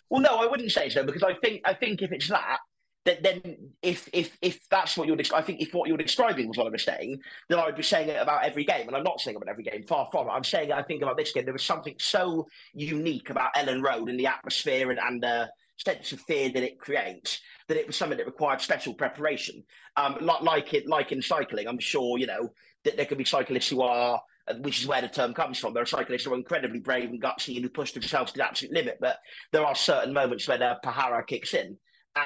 [0.09, 2.57] Well, no, I wouldn't say so because I think I think if it's that,
[3.05, 6.57] then, then if if if that's what you're, I think if what you're describing was
[6.57, 9.03] what I was saying, then I would be saying it about every game, and I'm
[9.03, 9.85] not saying about every game.
[9.87, 10.31] Far from it.
[10.31, 11.45] I'm saying I think about this game.
[11.45, 15.49] There was something so unique about Elland Road and the atmosphere and and the
[15.85, 19.63] sense of fear that it creates that it was something that required special preparation.
[19.95, 22.49] Um, like like it like in cycling, I'm sure you know
[22.83, 24.21] that there could be cyclists who are
[24.59, 25.73] which is where the term comes from.
[25.73, 28.45] There are cyclists who are incredibly brave and gutsy and who push themselves to the
[28.45, 29.19] absolute limit, but
[29.51, 31.77] there are certain moments where the pahara kicks in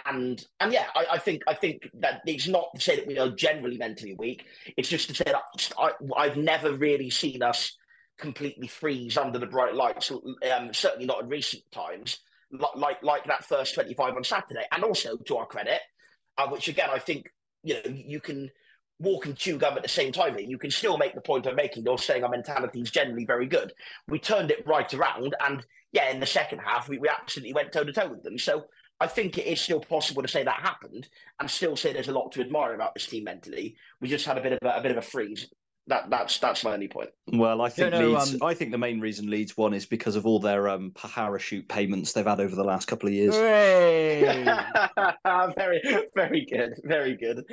[0.05, 3.19] and and yeah, I, I, think I think that it's not to say that we
[3.19, 4.45] are generally mentally weak.
[4.77, 7.77] It's just to say that I, I've never really seen us
[8.17, 10.11] completely freeze under the bright lights.
[10.11, 12.19] Um, certainly not in recent times,
[12.75, 14.65] like like that first twenty five on Saturday.
[14.71, 15.81] And also to our credit,
[16.37, 17.31] uh, which again I think
[17.63, 18.49] you know you can
[18.99, 20.37] walk and chew gum at the same time.
[20.39, 21.83] You can still make the point I'm making.
[21.83, 23.73] You're saying our mentality is generally very good.
[24.07, 27.71] We turned it right around, and yeah, in the second half we, we absolutely went
[27.71, 28.37] toe to toe with them.
[28.37, 28.65] So
[28.99, 32.13] I think it is still possible to say that happened and still say there's a
[32.13, 33.75] lot to admire about this team mentally.
[33.99, 35.47] We just had a bit of a, a bit of a freeze.
[35.87, 37.11] That that's that's my only point.
[37.31, 38.33] Well, I think no, Leeds.
[38.33, 41.69] um, I think the main reason Leeds won is because of all their um, parachute
[41.69, 43.35] payments they've had over the last couple of years.
[45.55, 45.81] very
[46.15, 47.45] very good, very good.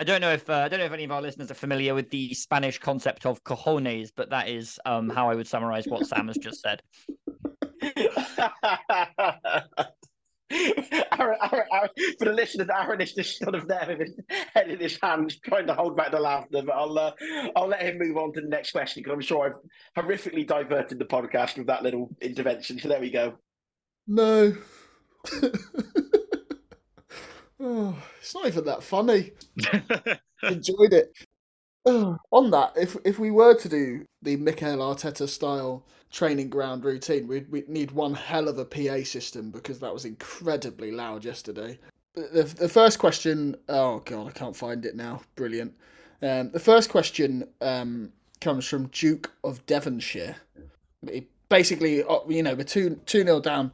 [0.00, 1.94] I don't know if uh, I don't know if any of our listeners are familiar
[1.94, 6.04] with the Spanish concept of cojones, but that is um, how I would summarize what
[6.06, 6.82] Sam has just said.
[11.18, 14.14] Aaron, Aaron, Aaron, for the listeners, Aaron is just sort of there with his
[14.54, 16.62] head in his hands, trying to hold back the laughter.
[16.62, 17.12] But I'll uh,
[17.56, 19.60] I'll let him move on to the next question because I'm sure
[19.96, 22.78] I've horrifically diverted the podcast with that little intervention.
[22.78, 23.38] So there we go.
[24.06, 24.54] No.
[27.60, 29.32] oh, it's not even that funny.
[30.42, 31.12] Enjoyed it.
[31.86, 37.26] On that, if if we were to do the Mikel Arteta style training ground routine,
[37.26, 41.78] we'd, we'd need one hell of a PA system because that was incredibly loud yesterday.
[42.14, 45.22] The, the first question, oh god, I can't find it now.
[45.34, 45.74] Brilliant.
[46.20, 50.36] Um, the first question um, comes from Duke of Devonshire.
[51.08, 53.72] It basically, uh, you know, we're 2 2 nil down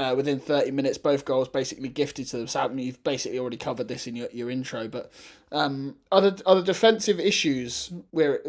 [0.00, 2.46] uh, within 30 minutes, both goals basically gifted to them.
[2.46, 5.12] So I mean, you've basically already covered this in your, your intro, but
[5.52, 8.40] um, other other defensive issues we're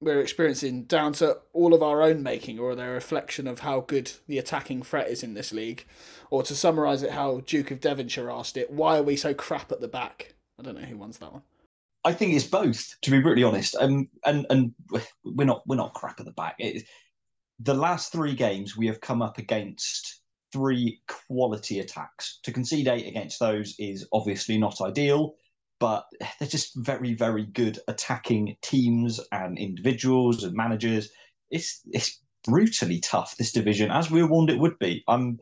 [0.00, 3.60] we're experiencing down to all of our own making, or are they a reflection of
[3.60, 5.84] how good the attacking threat is in this league?
[6.30, 9.72] Or to summarise it, how Duke of Devonshire asked it, why are we so crap
[9.72, 10.34] at the back?
[10.58, 11.42] I don't know who wants that one.
[12.04, 13.74] I think it's both, to be brutally honest.
[13.80, 14.74] Um, and and
[15.24, 16.56] we're not we're not crap at the back.
[16.58, 16.84] It,
[17.60, 20.15] the last three games we have come up against
[20.52, 22.38] three quality attacks.
[22.44, 25.34] To concede eight against those is obviously not ideal,
[25.78, 26.06] but
[26.38, 31.10] they're just very, very good attacking teams and individuals and managers.
[31.50, 35.02] It's it's brutally tough this division, as we were warned it would be.
[35.08, 35.38] I'm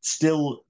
[0.00, 0.64] still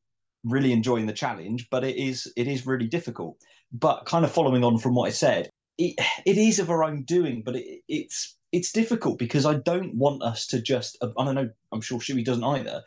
[0.44, 3.36] really enjoying the challenge, but it is it is really difficult.
[3.72, 5.94] But kind of following on from what I said, it
[6.26, 10.22] it is of our own doing, but it, it's it's difficult because I don't want
[10.22, 10.96] us to just.
[11.02, 11.50] I don't know.
[11.72, 12.82] I'm sure Shuey doesn't either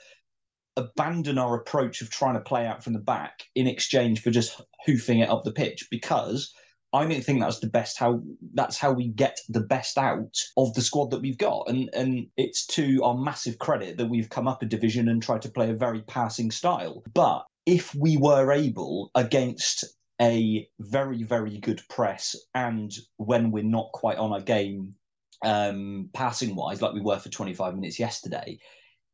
[0.78, 4.62] abandon our approach of trying to play out from the back in exchange for just
[4.86, 6.54] hoofing it up the pitch because
[6.94, 8.22] I don't think that's the best how
[8.54, 11.68] that's how we get the best out of the squad that we've got.
[11.68, 15.42] And and it's to our massive credit that we've come up a division and tried
[15.42, 17.04] to play a very passing style.
[17.14, 19.84] But if we were able against
[20.22, 24.96] a very, very good press and when we're not quite on our game
[25.44, 28.58] um passing wise, like we were for 25 minutes yesterday,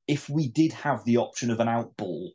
[0.08, 2.32] if we did have the option of an out ball,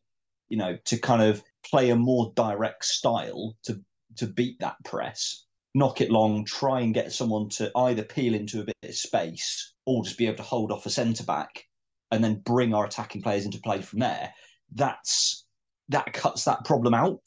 [0.48, 3.80] you know, to kind of play a more direct style to
[4.16, 8.60] to beat that press, knock it long, try and get someone to either peel into
[8.60, 11.64] a bit of space or just be able to hold off a centre back
[12.10, 14.32] and then bring our attacking players into play from there.
[14.74, 15.46] That's
[15.90, 17.20] that cuts that problem out.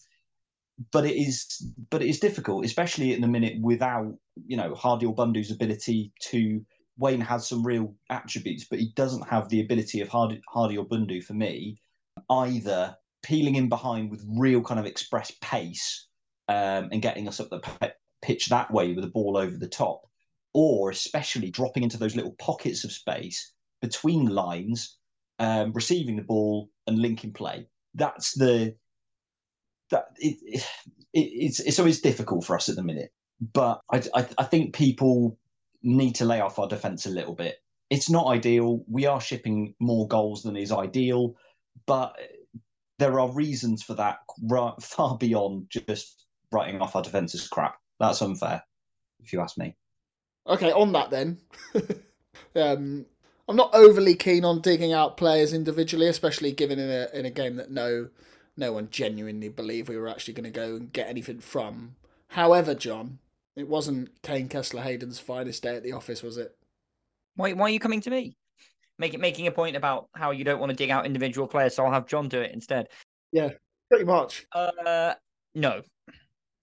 [0.92, 4.14] But it is but it is difficult, especially in the minute without,
[4.48, 6.66] you know, Hardie or Bundu's ability to
[6.98, 10.86] Waine has some real attributes, but he doesn't have the ability of Hardie, Hardie or
[10.86, 11.82] Bundu for me,
[12.30, 16.08] either peeling in behind with real kind of express pace
[16.48, 20.02] um, and getting us up the pitch that way with the ball over the top,
[20.54, 24.98] or especially dropping into those little pockets of space between lines,
[25.40, 27.68] um, receiving the ball and linking play.
[27.96, 28.76] That's the
[29.90, 30.64] that it, it,
[31.14, 33.12] it's it's always difficult for us at the minute.
[33.54, 35.38] But I, I, I think people
[35.84, 37.58] need to lay off our defence a little bit.
[37.90, 38.84] It's not ideal.
[38.90, 41.36] We are shipping more goals than is ideal,
[41.86, 42.16] but
[43.00, 44.20] there are reasons for that
[44.82, 47.76] far beyond just writing off our defence as crap.
[48.00, 48.64] That's unfair,
[49.24, 49.76] if you ask me.
[50.48, 51.38] Okay, on that then.
[52.56, 53.06] um,
[53.48, 57.30] I'm not overly keen on digging out players individually, especially given in a in a
[57.30, 58.10] game that no
[58.58, 61.96] no one genuinely believed we were actually going to go and get anything from.
[62.30, 63.20] However, Jon,
[63.62, 66.52] it wasn't Kaine Kesler Hayden's finest day at the office, was it?
[67.36, 68.36] Why why are you coming to me?
[68.98, 71.86] Making making a point about how you don't want to dig out individual players, so
[71.86, 72.88] I'll have Jon do it instead.
[73.32, 73.50] Yeah,
[73.90, 74.46] pretty much.
[74.52, 75.14] Uh
[75.56, 75.84] no.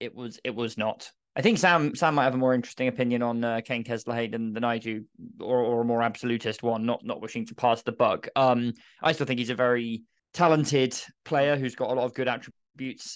[0.00, 1.10] It was it was not.
[1.36, 4.52] I think Sam Sam might have a more interesting opinion on uh, Kaine Kesler Hayden
[4.52, 5.04] than I do,
[5.40, 8.28] or, or a more absolutist one, not not wishing to pass the buck.
[8.34, 10.02] Um, I still think he's a very
[10.34, 12.58] talented player who's got a lot of good attributes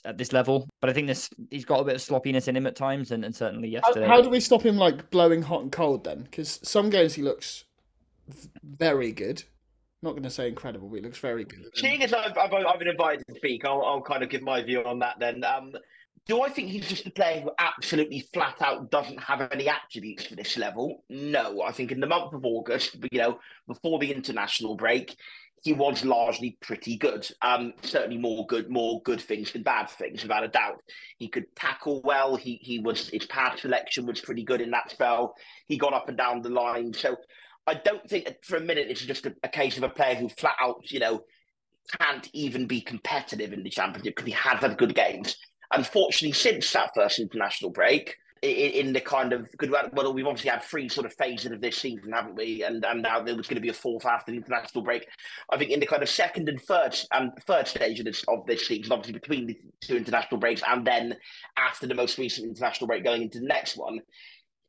[0.04, 2.66] at this level, but I think this he's got a bit of sloppiness in him
[2.66, 4.06] at times, and, and certainly yesterday.
[4.06, 6.22] How, how do we stop him like blowing hot and cold then?
[6.22, 7.64] Because some games he looks
[8.62, 9.42] very good.
[10.02, 11.64] Not going to say incredible, but he looks very good.
[11.74, 14.60] Seeing as I've, I've, I've been invited to speak, I'll, I'll kind of give my
[14.62, 15.44] view on that then.
[15.44, 15.72] Um,
[16.26, 20.26] do I think he's just a player who absolutely flat out doesn't have any attributes
[20.26, 21.04] for this level?
[21.08, 21.62] No.
[21.62, 25.16] I think in the month of August, you know, before the international break,
[25.62, 27.26] he was largely pretty good.
[27.40, 30.82] Um, certainly more good, more good things than bad things, without a doubt.
[31.18, 32.36] He could tackle well.
[32.36, 35.34] He he was his pass selection was pretty good in that spell.
[35.68, 36.92] He got up and down the line.
[36.92, 37.16] So
[37.66, 40.28] I don't think for a minute it's just a, a case of a player who
[40.28, 41.22] flat out, you know,
[42.00, 45.36] can't even be competitive in the championship because he has had good games.
[45.72, 50.62] Unfortunately, since that first international break, in, the kind of good well, we've obviously had
[50.62, 52.64] three sort of phases of this season, haven't we?
[52.64, 55.06] And and now there was going to be a fourth after the international break.
[55.50, 58.44] I think in the kind of second and third and third stage of this of
[58.46, 61.16] this season, obviously between the two international breaks, and then
[61.56, 64.00] after the most recent international break going into the next one,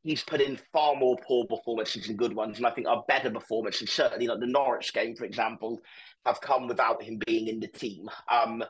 [0.04, 2.58] he's put in far more poor performances than good ones.
[2.58, 5.80] And I think our better performances, certainly like the Norwich game, for example,
[6.24, 8.08] have come without him being in the team.
[8.30, 8.62] Um,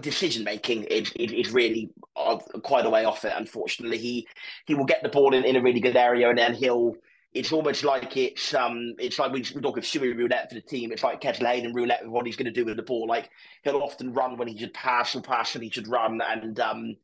[0.00, 3.32] decision making is, is, really uh, quite a way off it.
[3.36, 4.26] Unfortunately, he
[4.66, 6.94] he will get the ball in, in a really good area, and then he'll.
[7.32, 10.60] It's almost like it's um it's like we, we talk of Shuey roulette for the
[10.60, 10.92] team.
[10.92, 13.08] It's like Kesler Hayden roulette with what he's going to do with the ball.
[13.08, 13.28] Like
[13.64, 16.94] he'll often run when he should pass, or pass when he should run, and um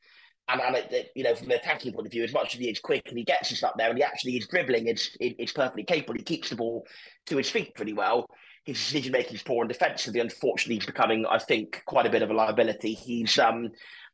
[0.49, 2.61] and, and it, it, you know, from the attacking point of view, as much as
[2.61, 5.17] he is quick and he gets us up there and he actually is dribbling, it's,
[5.21, 6.15] it, it's perfectly capable.
[6.15, 6.87] He keeps the ball
[7.27, 8.27] to his feet pretty well
[8.65, 10.21] his decision making is poor and defensively.
[10.21, 12.95] Unfortunately, he's becoming, I think, quite a bit of a liability.
[12.95, 13.71] He's um,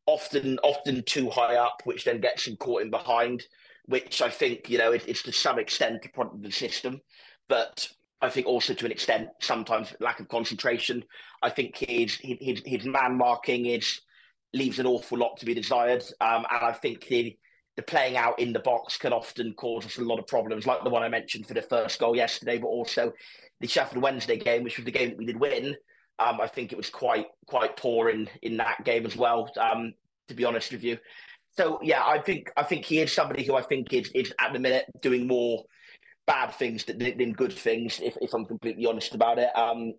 [0.07, 3.45] often often too high up, which then gets him caught in behind.
[3.87, 7.01] Which I think you know it, it's to some extent a product of the system,
[7.49, 7.89] but
[8.21, 11.05] I think also to an extent sometimes lack of concentration.
[11.43, 14.01] I think his his his man marking is
[14.53, 17.37] leaves an awful lot to be desired, um, and I think the
[17.77, 20.83] the playing out in the box can often cause us a lot of problems, like
[20.83, 23.13] the one I mentioned for the first goal yesterday, but also
[23.61, 25.77] the Sheffield Wednesday game, which was the game that we did win.
[26.19, 29.51] Um, I think it was quite quite poor in in that game as well.
[29.61, 29.93] Um,
[30.29, 30.99] to be honest with you,
[31.57, 34.55] so yeah, I think I think he is somebody who I think is is at
[34.55, 35.65] the minute doing more
[36.27, 38.01] bad things than, than good things.
[38.03, 39.51] If if I'm completely honest about it.
[39.57, 39.93] Um,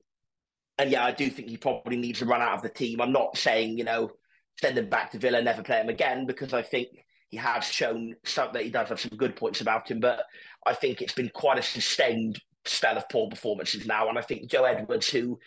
[0.80, 3.02] and yeah, I do think he probably needs to run out of the team.
[3.02, 4.12] I'm not saying you know
[4.60, 6.88] send him back to Villa, never play him again, because I think
[7.30, 10.00] he has shown some, that he does have some good points about him.
[10.00, 10.24] But
[10.66, 14.10] I think it's been quite a sustained spell of poor performances now.
[14.10, 15.40] And I think Joe Edwards, who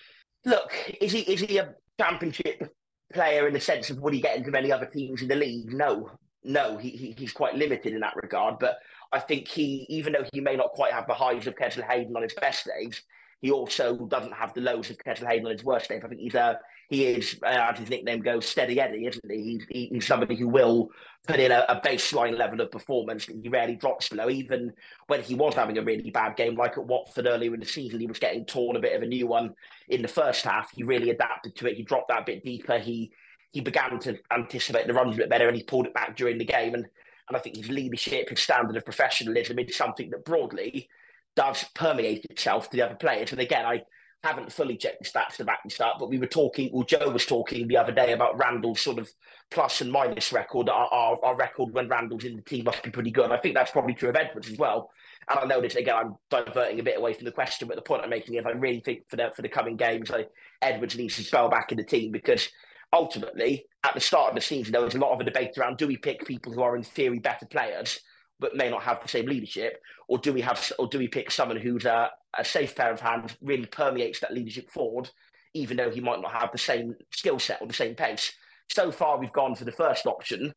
[0.45, 2.75] look, is he is he a championship
[3.13, 5.73] player in the sense of would he get into many other teams in the league?
[5.73, 6.11] No,
[6.45, 8.59] no, he, he he's quite limited in that regard.
[8.59, 8.79] But
[9.13, 12.17] I think he, even though he may not quite have the highs of Kesler Hayden
[12.17, 13.03] on his best days,
[13.41, 16.03] he also doesn't have the lows of Kesler Hayden on his worst days.
[16.05, 16.59] I think he's a
[16.91, 19.63] he is, uh, as his nickname goes, steady Eddie, isn't he?
[19.71, 20.91] He's, he's somebody who will
[21.27, 24.29] put in a, a, baseline level of performance he rarely drops below.
[24.29, 24.73] Even
[25.07, 28.01] when he was having a really bad game, like at Watford earlier in the season,
[28.01, 29.55] he was getting torn a bit of a new one
[29.89, 30.73] in the first half.
[30.75, 31.77] He really adapted to it.
[31.77, 32.79] He dropped that bit deeper.
[32.79, 33.13] He
[33.53, 36.39] he began to anticipate the runs a bit better, and he pulled it back during
[36.39, 36.75] the game.
[36.75, 36.87] And
[37.29, 40.89] and I think his leadership, his standard of professionalism, is something that broadly
[41.37, 43.31] does permeate itself to the other players.
[43.31, 43.83] And again, I
[44.23, 47.09] haven't fully checked the stats to back this up, but we were talking, well, Joe
[47.11, 49.11] was talking the other day about Randell's sort of
[49.51, 50.69] plus and minus record.
[50.69, 53.31] Our, our, our record when Randell's in the team must be pretty good.
[53.31, 54.91] I think that's probably true of Edwards as well.
[55.29, 57.83] And I know this again, I'm diverting a bit away from the question, but the
[57.83, 60.97] point I'm making is I really think for the for the coming games, like Edwards
[60.97, 62.49] needs to spell back in the team because
[62.93, 65.79] ultimately, at the start of the season, there was a lot of a debate around
[65.79, 68.01] do we pick people who are in theory better players
[68.41, 71.31] but may not have the same leadership, or do we have, or do we pick
[71.31, 75.11] someone who's a, a safe pair of hands, really permeates that leadership forward,
[75.55, 78.33] even though he might not have the same skill set or the same pace?
[78.69, 80.53] So far, we've gone for the first option,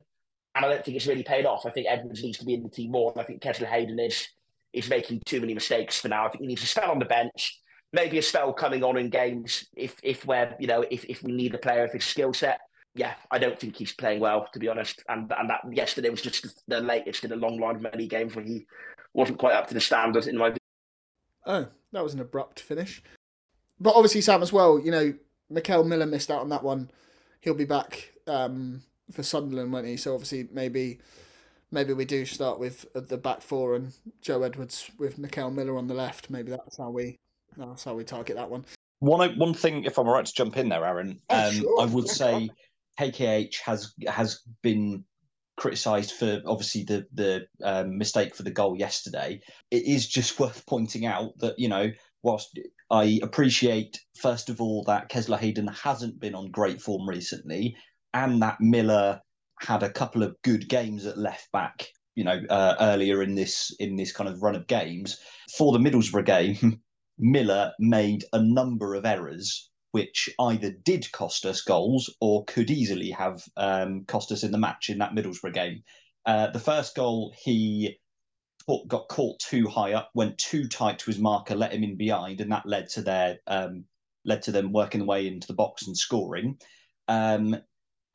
[0.56, 1.66] and I don't think it's really paid off.
[1.66, 4.00] I think Edwards needs to be in the team more, and I think Kesler Hayden
[4.00, 4.28] is
[4.72, 6.26] is making too many mistakes for now.
[6.26, 7.60] I think he needs to spell on the bench,
[7.92, 11.32] maybe a spell coming on in games if if we're you know if, if we
[11.32, 12.60] need a player of his skill set
[12.96, 15.04] yeah, I don't think he's playing well, to be honest.
[15.10, 18.36] And and that yesterday was just the latest in a long line of many games
[18.36, 18.66] where he
[19.14, 20.58] wasn't quite up to the standard in my view.
[21.46, 23.02] Oh, that was an abrupt finish.
[23.80, 25.14] But obviously, Sam, as well, you know,
[25.52, 26.90] Mickel Miller missed out on that one.
[27.42, 28.82] He'll be back um,
[29.12, 29.98] for Sunderland, won't he?
[29.98, 31.00] So obviously, maybe
[31.72, 35.88] maybe we do start with the back four and Joe Edwards with Mickel Miller on
[35.88, 36.30] the left.
[36.30, 37.18] Maybe that's how we
[37.58, 38.66] that's how we target that one.
[39.00, 41.82] One one thing, if I'm right to jump in there, Aaron, oh, um, sure.
[41.82, 42.50] I would Yeah, say
[43.00, 45.06] KKH has has been
[45.56, 49.40] criticised for obviously the the um, mistake for the goal yesterday.
[49.72, 51.92] It is just worth pointing out that you know
[52.22, 52.58] whilst
[52.90, 57.76] I appreciate first of all that Kesler Hayden hasn't been on great form recently,
[58.14, 59.22] and that Miller
[59.60, 61.88] had a couple of good games at left back.
[62.16, 65.20] You know, uh, earlier in this in this kind of run of games
[65.58, 66.82] for the Middlesbrough game,
[67.18, 73.12] Miller made a number of errors which either did cost us goals or could easily
[73.12, 75.84] have um, cost us in the match in that Middlesbrough game.
[76.26, 78.00] Uh, the first goal, he
[78.88, 82.42] got caught too high up, went too tight to his marker, let him in behind,
[82.42, 83.86] and that led to their um,
[84.26, 86.58] led to them working their way into the box and scoring.
[87.08, 87.56] Um,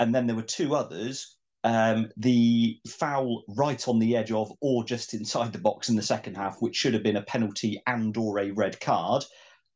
[0.00, 1.36] and then there were two others.
[1.62, 6.02] Um, the foul right on the edge of or just inside the box in the
[6.02, 9.24] second half, which should have been a penalty and or a red card,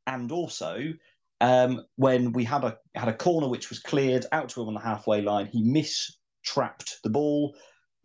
[0.08, 0.82] and also
[1.42, 4.74] um, when we had a had a corner which was cleared out to him on
[4.74, 7.54] the halfway line, he mistrapped the ball.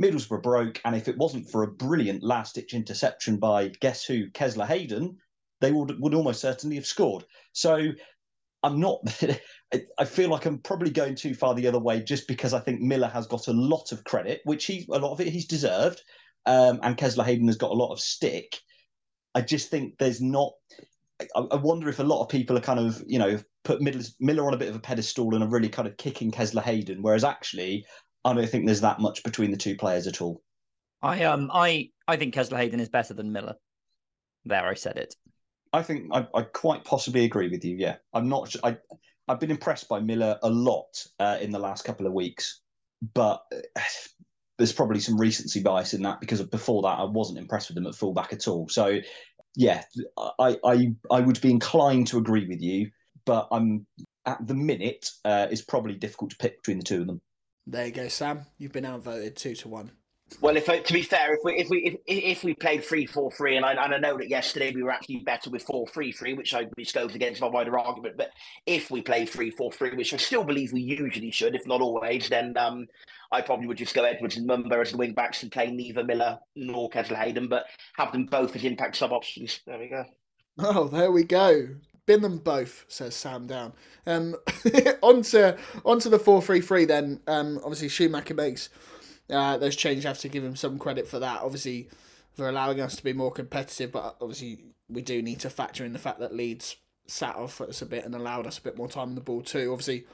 [0.01, 4.29] Middlesbrough broke, and if it wasn't for a brilliant last ditch interception by guess who,
[4.31, 5.17] Kesler Hayden,
[5.61, 7.25] they would would almost certainly have scored.
[7.53, 7.91] So
[8.63, 8.99] I'm not.
[9.99, 12.81] I feel like I'm probably going too far the other way, just because I think
[12.81, 16.01] Miller has got a lot of credit, which he a lot of it he's deserved,
[16.47, 18.57] um, and Kesler Hayden has got a lot of stick.
[19.35, 20.53] I just think there's not.
[21.19, 24.03] I, I wonder if a lot of people are kind of you know put Miller,
[24.19, 27.01] Miller on a bit of a pedestal and are really kind of kicking Kesler Hayden,
[27.01, 27.85] whereas actually
[28.23, 30.41] I don't think there's that much between the two players at all.
[31.01, 33.55] I um I I think Kesler Hayden is better than Miller.
[34.45, 35.15] There, I said it.
[35.73, 37.75] I think I, I quite possibly agree with you.
[37.77, 38.55] Yeah, I'm not.
[38.63, 38.77] I
[39.27, 42.61] I've been impressed by Miller a lot uh, in the last couple of weeks,
[43.13, 43.81] but uh,
[44.57, 47.87] there's probably some recency bias in that because before that I wasn't impressed with him
[47.87, 48.67] at fullback at all.
[48.69, 48.99] So
[49.57, 49.83] yeah,
[50.39, 52.91] I I I would be inclined to agree with you,
[53.25, 53.87] but I'm
[54.27, 57.19] at the minute uh, it's probably difficult to pick between the two of them.
[57.65, 58.45] There you go, Sam.
[58.59, 59.91] You've been outvoted two to one.
[60.41, 63.31] Well, if to be fair, if we if we if, if we played three four
[63.31, 66.11] three, and I and I know that yesterday we were actually better with four three
[66.11, 68.17] three, which I which goes against my wider argument.
[68.17, 68.31] But
[68.65, 71.81] if we play three four three, which I still believe we usually should, if not
[71.81, 72.87] always, then um,
[73.31, 76.03] I probably would just go Edwards and Mumba as the wing backs and play neither
[76.03, 77.65] Miller nor Kesler Hayden, but
[77.95, 79.61] have them both as impact sub options.
[79.65, 80.05] There we go.
[80.59, 81.69] Oh, there we go.
[82.05, 83.73] Bin them both, says Sam Down.
[84.05, 84.35] Um,
[85.01, 85.53] onto
[85.85, 86.85] onto the four three three.
[86.85, 88.69] Then, um, obviously Schumacher makes
[89.29, 90.03] uh, those changes.
[90.05, 91.41] Have to give him some credit for that.
[91.41, 91.89] Obviously,
[92.33, 94.59] for allowing us to be more competitive, but obviously
[94.89, 98.05] we do need to factor in the fact that Leeds sat off us a bit
[98.05, 99.71] and allowed us a bit more time on the ball too.
[99.71, 100.05] Obviously,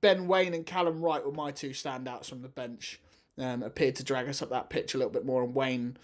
[0.00, 3.00] Ben Waine and Callum Wright were my two standouts from the bench.
[3.36, 5.96] Um, appeared to drag us up that pitch a little bit more, and Waine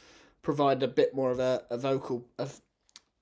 [0.42, 2.26] provided a bit more of a, a vocal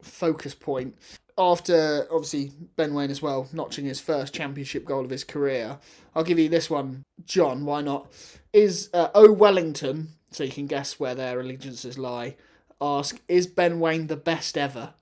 [0.00, 0.94] focus point
[1.36, 5.78] after obviously Ben Waine as well notching his first championship goal of his career.
[6.14, 7.64] I'll give you this one, Jon.
[7.64, 8.12] Why not?
[8.58, 12.34] Is uh, O Wellington, so you can guess where their allegiances lie.
[12.80, 14.94] Ask: Is Ben Waine the best ever?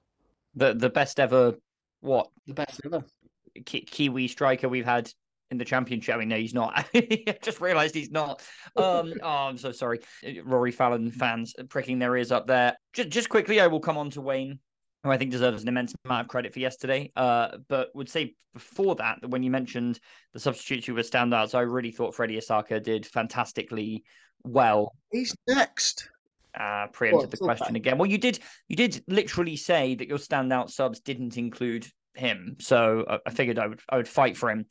[0.54, 1.54] The the best ever
[2.00, 3.02] what The best ever.
[3.64, 5.10] Ki- Kiwi striker we've had
[5.50, 6.16] in the championship.
[6.16, 6.86] I mean, no, he's not.
[6.94, 8.42] I just realised he's not.
[8.76, 10.00] Um, oh, I'm so sorry,
[10.44, 12.76] Rory Fallon fans pricking their ears up there.
[12.92, 14.58] Just just quickly, I will come on to Waine
[15.06, 17.12] who I think deserves an immense amount of credit for yesterday.
[17.16, 20.00] Uh, but would say before that, that when you mentioned
[20.34, 24.04] the substitutes who were standouts, I really thought Freddie Issaka did fantastically
[24.44, 24.94] well.
[25.12, 26.10] He's next.
[26.58, 27.98] Uh, preempted the question again.
[27.98, 32.56] Well, you did you did literally say that your standout subs didn't include him.
[32.60, 34.64] So I, I figured I would I would fight for him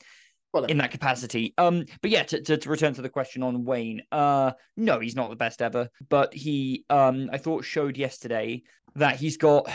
[0.52, 1.54] Well, in that capacity.
[1.60, 5.16] Um, but yeah, to, to, to return to the question on Waine, uh, no, he's
[5.16, 8.64] not the best ever, but he, um, I thought showed yesterday
[8.96, 9.70] that he's got.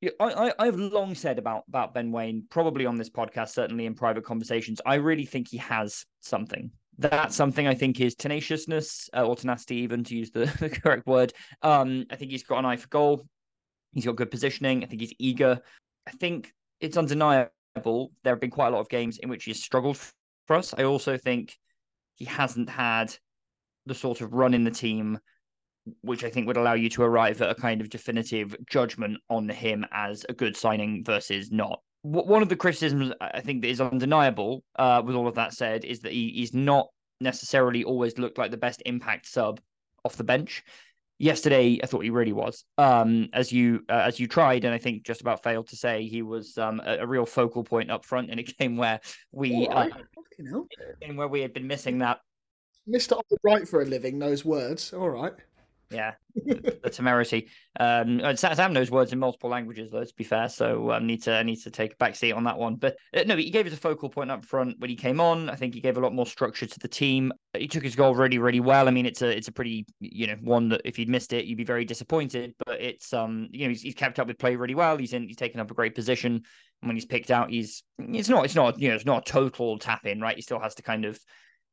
[0.00, 3.86] Yeah, I, I I've long said about about Ben Waine, probably on this podcast, certainly
[3.86, 4.80] in private conversations.
[4.86, 6.70] I really think he has something.
[6.98, 11.06] That something I think is tenaciousness uh, or tenacity, even to use the, the correct
[11.06, 11.32] word.
[11.62, 13.26] Um, I think he's got an eye for goal.
[13.92, 14.84] He's got good positioning.
[14.84, 15.60] I think he's eager.
[16.06, 17.50] I think it's undeniable
[18.22, 19.98] there have been quite a lot of games in which he's struggled
[20.46, 20.74] for us.
[20.76, 21.56] I also think
[22.16, 23.14] he hasn't had
[23.86, 25.18] the sort of run in the team
[26.02, 29.48] which I think would allow you to arrive at a kind of definitive judgment on
[29.48, 31.80] him as a good signing versus not.
[32.02, 35.84] One of the criticisms I think that is undeniable, uh, with all of that said,
[35.84, 36.88] is that he, he's not
[37.20, 39.60] necessarily always looked like the best impact sub
[40.04, 40.62] off the bench
[41.18, 42.64] yesterday I thought he really was.
[42.78, 46.04] Um, as you uh, as you tried, and I think just about failed to say,
[46.04, 49.00] he was um, a, a real focal point up front in a game where
[49.32, 49.92] we right.
[49.92, 50.60] uh,
[51.02, 52.20] in where we had been missing that.
[52.88, 53.20] Mr.
[53.30, 54.94] Albright for a living knows words.
[54.94, 55.34] All right.
[55.90, 57.48] Yeah, the, the temerity.
[57.80, 60.04] Um, and Sam knows words in multiple languages, though.
[60.04, 62.44] To be fair, so um, need to I need to take a back seat on
[62.44, 62.76] that one.
[62.76, 65.48] But uh, no, he gave us a focal point up front when he came on.
[65.48, 67.32] I think he gave a lot more structure to the team.
[67.56, 68.86] He took his goal really, really well.
[68.86, 71.46] I mean, it's a it's a pretty you know one that if you'd missed it,
[71.46, 72.54] you'd be very disappointed.
[72.66, 74.98] But it's um you know he's, he's kept up with play really well.
[74.98, 76.42] He's in he's taken up a great position.
[76.82, 79.32] And when he's picked out, he's it's not it's not you know it's not a
[79.32, 80.36] total tap in, right?
[80.36, 81.18] He still has to kind of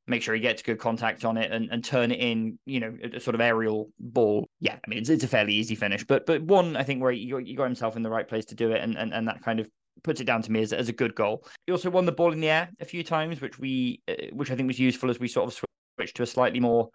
[0.08, 2.96] make sure he gets good contact on it and, and turn it in, you know,
[3.04, 4.48] a, sort of aerial ball.
[4.60, 7.12] Yeah, I mean, it's, it's a fairly easy finish, but but one, I think, where
[7.12, 9.42] he, he got himself in the right place to do it, and, and, and that
[9.42, 9.68] kind of
[10.04, 11.46] puts it down to me as, as a good goal.
[11.66, 14.52] He also won the ball in the air a few times, which we, uh, which
[14.52, 15.66] I think was useful as we sort of
[15.98, 16.90] switched to a slightly more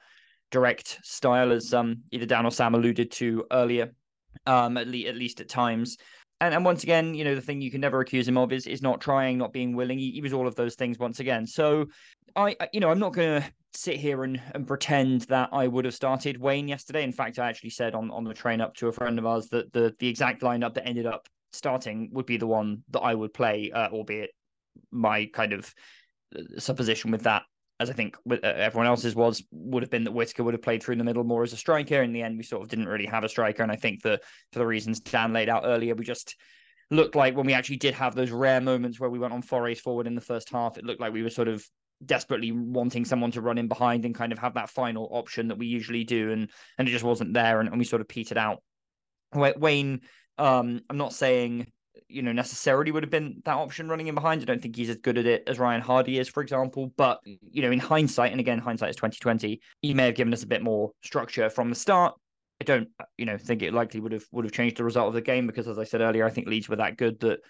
[0.51, 3.93] direct style, as um, either Dan or Sam alluded to earlier,
[4.47, 5.97] um, at, le- at least at times.
[6.41, 8.67] And, and once again, you know, the thing you can never accuse him of is
[8.67, 9.99] is not trying, not being willing.
[9.99, 11.47] He, he was all of those things once again.
[11.47, 11.87] So
[12.35, 15.69] I, I- you know, I'm not going to sit here and, and pretend that I
[15.69, 17.05] would have started Waine yesterday.
[17.05, 19.49] In fact, I actually said on, on the train up to a friend of ours
[19.49, 23.15] that the the exact lineup that ended up starting would be the one that I
[23.15, 24.31] would play, uh, albeit
[24.91, 25.73] my kind of
[26.37, 27.43] uh, supposition with that,
[27.81, 30.83] as I think uh, everyone else's was, would have been that Whittaker would have played
[30.83, 32.03] through in the middle more as a striker.
[32.03, 34.21] In the end, we sort of didn't really have a striker, and I think that
[34.53, 36.37] for the reasons Dan laid out earlier, we just
[36.91, 39.81] looked like when we actually did have those rare moments where we went on forays
[39.81, 41.67] forward in the first half, it looked like we were sort of
[42.05, 45.59] desperately wanting someone to run in behind and kind of have that final option that
[45.59, 48.39] we usually do, and and it just wasn't there, and, and we sort of petered
[48.39, 48.63] out.
[49.35, 50.01] Waine,
[50.37, 51.71] um, I'm not saying
[52.11, 54.43] you know necessarily would have been that option running in behind.
[54.43, 56.93] I don't think he's as good at it as Ryan Hardie is, for example.
[56.97, 60.43] But you know, in hindsight, and again, hindsight is 2020, he may have given us
[60.43, 62.15] a bit more structure from the start.
[62.61, 65.15] I don't, you know, think it likely would have would have changed the result of
[65.15, 67.41] the game because, as I said earlier, I think Leeds were that good that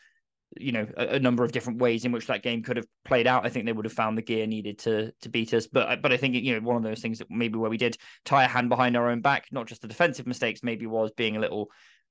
[0.56, 3.26] you know a, a number of different ways in which that game could have played
[3.26, 3.46] out.
[3.46, 5.66] I think they would have found the gear needed to to beat us.
[5.66, 7.96] But but I think you know one of those things that maybe where we did
[8.24, 11.36] tie a hand behind our own back, not just the defensive mistakes, maybe was being
[11.36, 11.70] a little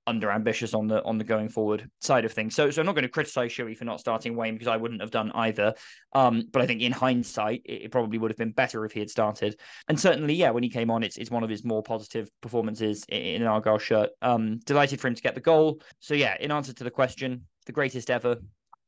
[0.10, 2.56] under ambitious on the on the going forward side of things.
[2.56, 5.02] So so I'm not going to criticize Shuey for not starting Waine because I wouldn't
[5.02, 5.76] have done either.
[6.14, 9.00] Um, but I think in hindsight, it, it probably would have been better if he
[9.00, 9.60] had started.
[9.88, 13.06] And certainly, yeah, when he came on, it's it's one of his more positive performances
[13.08, 14.10] in, in an Argyle shirt.
[14.24, 15.82] Um, delighted for him to get the goal.
[16.00, 18.38] So yeah, in answer to the question, the greatest ever.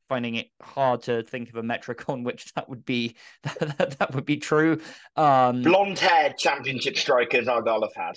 [0.08, 4.14] Finding it hard to think of a metric on which that would be that, that
[4.14, 4.80] would be true.
[5.16, 8.16] Um, Blonde haired championship strikers Argyle have had.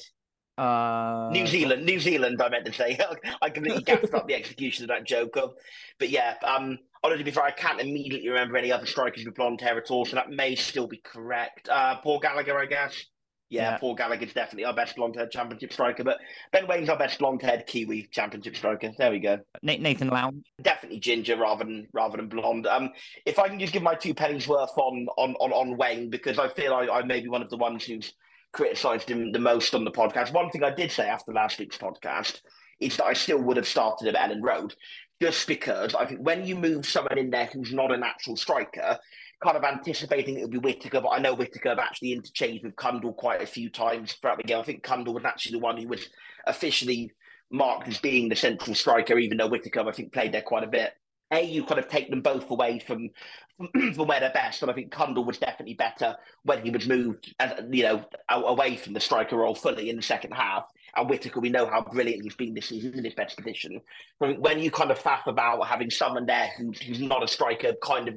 [0.57, 2.97] Uh, New Zealand, New Zealand, I meant to say.
[3.41, 5.35] I completely gaffed up the execution of that joke.
[5.37, 5.53] Um,
[5.99, 9.77] But yeah, um, honestly, before I can't immediately remember any other strikers with blonde hair
[9.77, 11.67] at all, so that may still be correct.
[11.69, 13.05] Uh, Paul Gallagher, I guess.
[13.49, 13.77] Yeah, Yeah.
[13.77, 16.17] Paul Gallagher's definitely our best blonde haired championship striker, but
[16.51, 18.91] Ben Waine's our best blonde haired Kiwi championship striker.
[18.97, 19.39] There we go.
[19.61, 20.45] Nathan Lowndes.
[20.61, 22.65] Definitely ginger rather than rather than blonde.
[22.65, 22.89] Um,
[23.25, 26.39] if I can just give my two pennies worth on on on, on Waine, because
[26.39, 28.13] I feel I, I may be one of the ones who's
[28.55, 30.33] criticised him the most on the podcast.
[30.33, 32.39] One thing I did say after last week's podcast
[32.79, 34.73] is that I still would have started at Elland Road,
[35.21, 38.97] just because I think when you move someone in there who's not a natural striker,
[39.43, 42.77] kind of anticipating it would be Whittaker, but I know Whittaker have actually interchanged with
[42.77, 44.59] Cundle quite a few times throughout the game.
[44.59, 46.07] I think Cundle was actually the one who was
[46.47, 47.11] officially
[47.51, 50.67] marked as being the central striker, even though Whittaker, I think, played there quite a
[50.67, 50.93] bit.
[51.31, 53.09] A, you kind of take them both away from
[53.95, 57.33] from where they're best, and I think Cundle was definitely better when he was moved,
[57.71, 60.65] you know, away from the striker role fully in the second half.
[60.95, 63.81] And Whittaker, we know how brilliant he's been this season in his best position.
[64.19, 67.73] Think when you kind of faff about having someone there who's, who's not a striker,
[67.81, 68.15] kind of,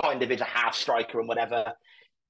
[0.00, 1.72] kind of is a half striker and whatever,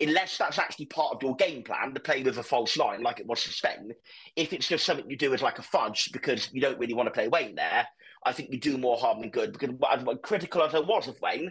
[0.01, 3.21] unless that's actually part of your game plan to play with a false line like
[3.21, 3.93] it was for Spain,
[4.37, 7.07] if it's just something you do as like a fudge because you don't really want
[7.07, 7.87] to play Waine there,
[8.25, 9.53] I think you do more harm than good.
[9.53, 11.51] Because as critical as I was of Waine,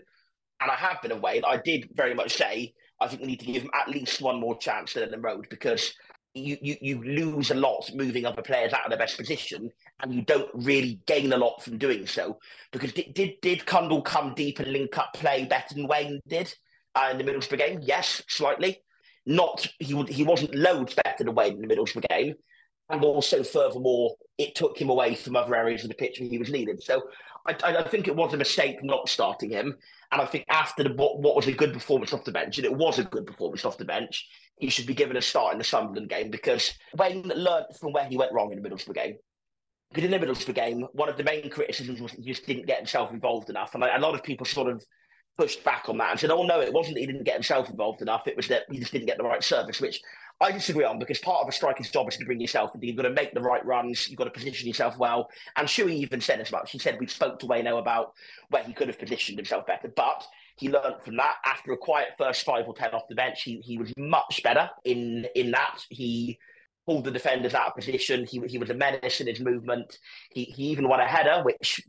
[0.62, 3.40] and I have been of Waine, I did very much say I think we need
[3.40, 5.94] to give him at least one more chance to the road because
[6.34, 10.14] you, you, you lose a lot moving other players out of their best position and
[10.14, 12.38] you don't really gain a lot from doing so.
[12.72, 16.54] Because did did, did Cundle come deep and link up play better than Waine did
[16.96, 17.80] uh, in the Middlesbrough game?
[17.82, 18.82] Yes, slightly.
[19.26, 22.36] Not he he wasn't loads better than Waine in the Middlesbrough game.
[22.90, 26.38] And also, furthermore, it took him away from other areas of the pitch where he
[26.38, 26.82] was needed.
[26.82, 27.04] So
[27.46, 29.76] I, I think it was a mistake not starting him.
[30.12, 32.66] And I think after the, what, what was a good performance off the bench, and
[32.66, 34.28] it was a good performance off the bench,
[34.58, 38.06] he should be given a start in the Sunderland game because Waine learned from where
[38.06, 39.18] he went wrong in the Middlesbrough game.
[39.92, 42.78] Because in the Middlesbrough game, one of the main criticisms was he just didn't get
[42.78, 43.74] himself involved enough.
[43.76, 44.84] And a lot of people sort of
[45.38, 47.70] pushed back on that and said, oh, no, it wasn't that he didn't get himself
[47.70, 48.28] involved enough.
[48.28, 50.02] It was that he just didn't get the right service, which
[50.42, 52.72] I disagree on because part of a striker's job is to bring yourself.
[52.80, 54.08] You've got to make the right runs.
[54.08, 55.30] You've got to position yourself well.
[55.58, 56.72] And Shuey even said as much.
[56.72, 58.14] He said we spoke to Wayno about
[58.50, 59.92] where he could have positioned himself better.
[59.94, 60.26] But
[60.56, 61.36] he learned from that.
[61.46, 64.70] After a quiet first five or ten off the bench, he, he was much better
[64.86, 65.84] in in that.
[65.90, 66.40] He
[66.86, 68.26] pulled the defenders out of position.
[68.26, 69.98] He, he was a menace in his movement.
[70.32, 71.82] He, he even won a header, which,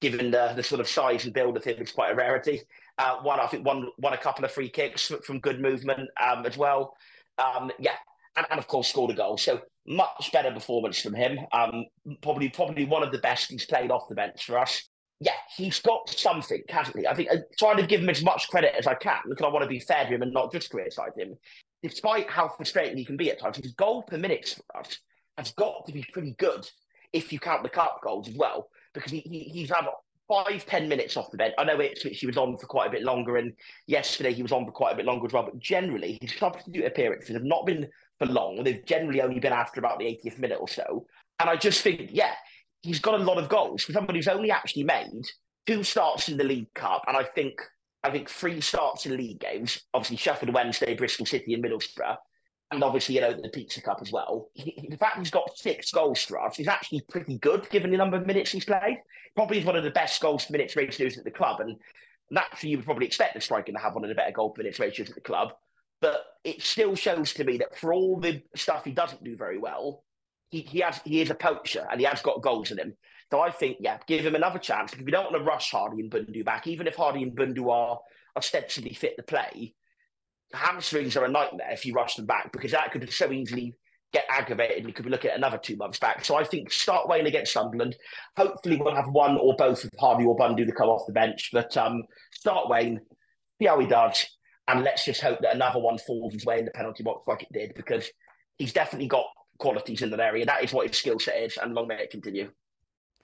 [0.00, 2.60] given the, the sort of size and build of him, is quite a rarity.
[2.98, 6.44] Uh, one, I think, won, won a couple of free kicks from good movement um,
[6.44, 6.94] as well.
[7.38, 7.96] Um, yeah,
[8.36, 9.36] and, and, of course scored a goal.
[9.38, 11.38] So much better performance from him.
[11.52, 11.86] Um,
[12.22, 14.88] probably probably one of the best he's played off the bench for us
[15.20, 17.06] yeah, he's got something, hasn't he?
[17.06, 19.44] I think I'm uh, trying to give him as much credit as I can because
[19.44, 21.34] I want to be fair to him and not just criticise him.
[21.82, 24.98] Despite how frustrating he can be at times, his goal per minute for us
[25.38, 26.68] has got to be pretty good
[27.12, 29.86] if you count the cup goals as well, because he, he he's had
[30.28, 31.54] five, ten minutes off the bench.
[31.58, 33.52] I know Ipswich he was on for quite a bit longer, and
[33.86, 35.44] yesterday he was on for quite a bit longer as well.
[35.44, 38.62] But generally, his substitute appearances have not been for long.
[38.62, 41.06] They've generally only been after about the 80th minute or so.
[41.40, 42.34] And I just think, yeah,
[42.82, 45.24] he's got a lot of goals for somebody who's only actually made
[45.66, 47.60] two starts in the League Cup, and I think
[48.02, 49.80] I think three starts in league games.
[49.94, 52.16] Obviously, Sheffield Wednesday, Bristol City, and Middlesbrough,
[52.74, 54.50] and obviously you know the Pizza Cup as well.
[54.54, 57.96] He, the fact he's got six goals for us is actually pretty good given the
[57.96, 58.98] number of minutes he's played.
[59.34, 61.76] Probably is one of the best goals minutes ratios at the club, and
[62.30, 64.78] naturally you would probably expect the striker to have one of the better goal minutes
[64.78, 65.52] ratios at the club.
[66.00, 69.58] But it still shows to me that for all the stuff he doesn't do very
[69.58, 70.04] well,
[70.50, 72.94] he, he has he is a poacher and he has got goals in him.
[73.30, 74.92] So I think, yeah, give him another chance.
[74.92, 77.70] If you don't want to rush Hardie and Bundu back, even if Hardie and Bundu
[77.70, 77.98] are
[78.36, 79.74] ostensibly fit to play,
[80.54, 83.74] hamstrings are a nightmare if you rush them back because that could so easily
[84.12, 84.86] get aggravated.
[84.86, 86.24] We could be looking at another two months back.
[86.24, 87.96] So I think start Waine against Sunderland.
[88.36, 91.50] Hopefully we'll have one or both of Hardie or Bundu to come off the bench.
[91.52, 93.00] But um, start Waine,
[93.58, 94.24] see how he does,
[94.68, 97.42] and let's just hope that another one falls his way in the penalty box like
[97.42, 98.08] it did because
[98.56, 99.26] he's definitely got
[99.58, 100.46] qualities in that area.
[100.46, 102.50] That is what his skill set is, and long may it continue.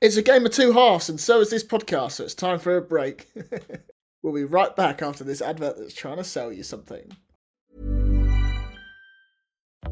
[0.00, 2.76] It's a game of two halves, and so is this podcast, so it's time for
[2.76, 3.28] a break.
[4.22, 7.12] we'll be right back after this advert that's trying to sell you something.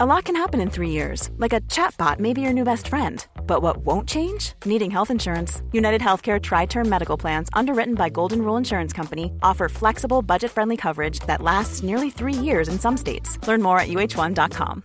[0.00, 2.86] A lot can happen in three years, like a chatbot may be your new best
[2.86, 3.26] friend.
[3.48, 4.52] But what won't change?
[4.64, 5.60] Needing health insurance.
[5.72, 10.52] United Healthcare Tri Term Medical Plans, underwritten by Golden Rule Insurance Company, offer flexible, budget
[10.52, 13.44] friendly coverage that lasts nearly three years in some states.
[13.48, 14.84] Learn more at uhone.com.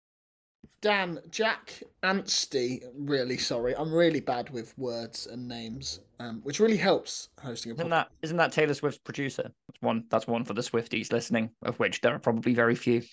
[0.81, 3.75] Dan, Jack Anstey, really sorry.
[3.75, 7.79] I'm really bad with words and names, um, which really helps hosting a podcast.
[7.79, 9.43] isn't that isn't that Taylor Swift's producer?
[9.43, 13.03] That's one that's one for the Swifties listening, of which there are probably very few.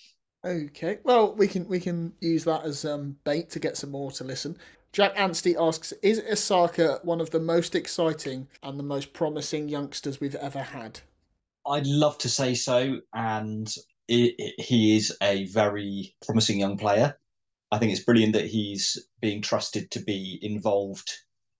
[0.43, 4.11] Okay, well we can we can use that as um, bait to get some more
[4.11, 4.57] to listen.
[4.91, 10.19] Jack Anstey asks, "Is Issaka one of the most exciting and the most promising youngsters
[10.19, 11.01] we've ever had?"
[11.67, 13.71] I'd love to say so, and
[14.07, 17.15] it, it, he is a very promising young player.
[17.71, 21.11] I think it's brilliant that he's being trusted to be involved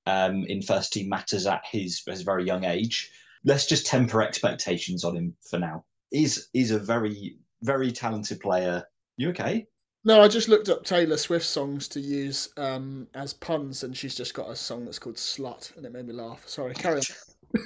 [0.06, 3.12] um, in first team matters at his, his very young age.
[3.46, 5.86] Let's just temper expectations on him for now.
[6.12, 8.84] He's, he's a very, very talented player.
[9.18, 9.68] You okay?
[10.06, 14.16] No, I just looked up Taylor Swift songs to use um, as puns, and she's
[14.16, 16.48] just got a song that's called "Slut," and it made me laugh.
[16.48, 17.02] Sorry, carry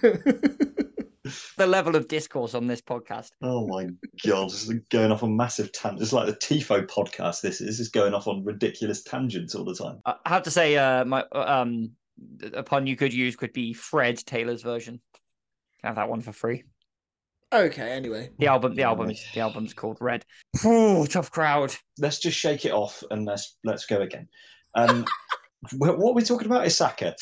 [0.03, 0.72] on.
[1.57, 3.31] the level of discourse on this podcast.
[3.41, 3.87] Oh my
[4.25, 6.03] god, this is going off on massive tangents.
[6.03, 7.41] It's like the Tifo podcast.
[7.41, 9.99] This is just going off on ridiculous tangents all the time.
[10.05, 11.91] I have to say, uh, my um,
[12.53, 14.99] a pun you could use could be Fred Taylor's version.
[15.83, 16.63] Have that one for free.
[17.53, 18.31] Okay, anyway.
[18.39, 20.25] The album, the album is the album's called Red.
[20.65, 21.75] Ooh, tough crowd.
[21.99, 24.27] Let's just shake it off and let's let's go again.
[24.75, 25.05] Um,
[25.77, 27.13] what we're talking about Issaka.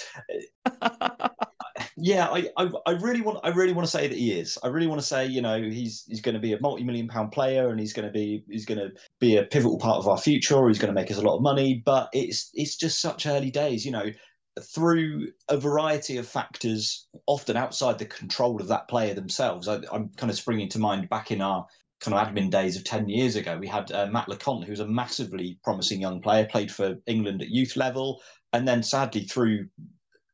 [1.98, 4.58] yeah, I, I, I really want I really want to say that he is.
[4.64, 7.32] I really want to say you know he's he's going to be a multi-million pound
[7.32, 10.18] player and he's going to be he's going to be a pivotal part of our
[10.18, 11.82] future he's going to make us a lot of money.
[11.86, 13.86] But it's it's just such early days.
[13.86, 14.12] You know,
[14.60, 19.68] through a variety of factors, often outside the control of that player themselves.
[19.68, 21.66] I, am kind of springing to mind back in our
[22.02, 24.80] kind of admin days of 10 years ago, we had uh, Matt Lecointe, who was
[24.80, 28.22] a massively promising young player, played for England at youth level.
[28.54, 29.68] And then sadly, through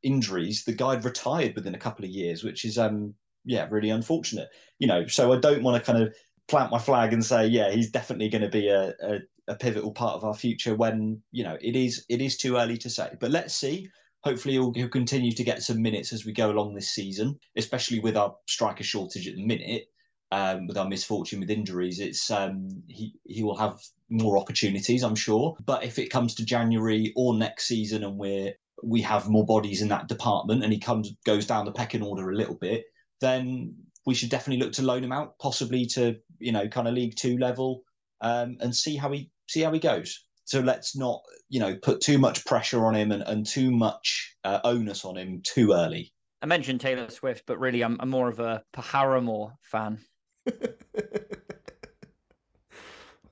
[0.04, 3.14] injuries, the guy retired within a couple of years, which is, um,
[3.46, 4.50] yeah, really unfortunate.
[4.80, 6.16] You know, so I don't want to kind of
[6.48, 9.20] plant my flag and say, yeah, he's definitely going to be a, a,
[9.50, 12.78] a pivotal part of our future when, you know, it is it is too early
[12.78, 13.10] to say.
[13.20, 13.90] But let's see.
[14.24, 18.00] Hopefully, he'll, he'll continue to get some minutes as we go along this season, especially
[18.00, 19.88] with our striker shortage at the minute
[20.32, 23.80] um, with our misfortune with injuries, it's um, he he will have
[24.10, 25.56] more opportunities, I'm sure.
[25.66, 28.54] But if it comes to January or next season, and we're
[28.84, 32.30] we have more bodies in that department, and he comes goes down the pecking order
[32.30, 32.86] a little bit,
[33.22, 33.76] then
[34.06, 37.16] we should definitely look to loan him out, possibly to you know kind of League
[37.16, 37.84] Two level,
[38.22, 40.26] um, and see how he see how he goes.
[40.46, 44.36] So let's not you know put too much pressure on him and, and too much
[44.44, 46.14] uh, onus on him too early.
[46.42, 50.00] I mentioned Taylor Swift, but really, I'm, I'm more of a Paramore fan.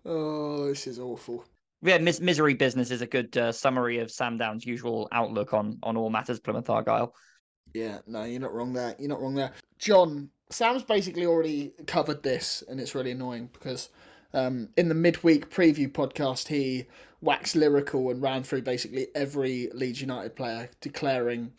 [0.05, 1.45] oh, this is awful.
[1.85, 5.77] Yeah, Mis- misery business is a good uh, summary of Sam Down's usual outlook on
[5.83, 7.13] on all matters Plymouth Argyle.
[7.75, 8.95] Yeah, no, you're not wrong there.
[8.97, 10.29] You're not wrong there, Jon.
[10.49, 13.89] Sam's basically already covered this, and it's really annoying because
[14.33, 16.85] um, in the midweek preview podcast, he
[17.21, 21.51] waxed lyrical and ran through basically every Leeds United player, declaring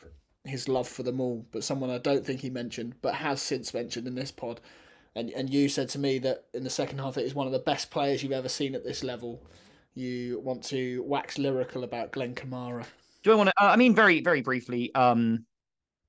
[0.45, 1.47] his love for them all.
[1.53, 4.61] But someone I don't think he mentioned, but has since mentioned in this pod,
[5.15, 7.53] and and you said to me that in the second half it is one of
[7.53, 9.41] the best players you've ever seen at this level.
[9.97, 12.85] You want to wax lyrical about Glen Kamara.
[13.25, 13.55] Do I want to?
[13.61, 14.95] Uh, I mean, very very briefly.
[14.95, 15.47] Um,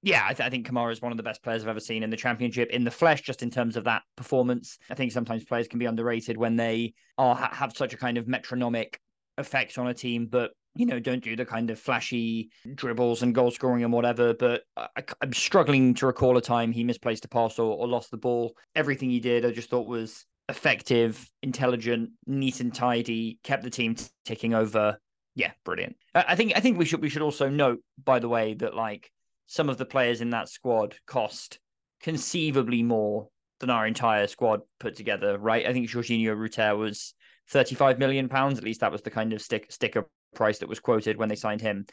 [0.04, 2.04] yeah, I, th- I, think Kamara is one of the best players I've ever seen
[2.04, 4.78] in the championship in the flesh, just in terms of that performance.
[4.92, 8.28] I think sometimes players can be underrated when they are have such a kind of
[8.28, 9.00] metronomic
[9.38, 13.34] effect on a team, but you know, don't do the kind of flashy dribbles and
[13.34, 14.34] goal scoring and whatever.
[14.34, 18.12] But I, am struggling to recall a time he misplaced a pass or, or lost
[18.12, 18.54] the ball.
[18.76, 23.96] Everything he did, I just thought was effective, intelligent, neat and tidy, kept the team
[24.26, 24.98] ticking over.
[25.36, 25.98] Yeah, brilliant.
[26.16, 29.12] I think I think we should we should also note, by the way, that like
[29.46, 31.60] some of the players in that squad cost
[32.02, 33.30] conceivably more
[33.60, 35.66] than our entire squad put together, right?
[35.66, 37.14] I think Georginio Rutter was
[37.50, 38.58] 35 million pounds.
[38.58, 41.36] At least that was the kind of stick sticker price that was quoted when they
[41.36, 41.86] signed him.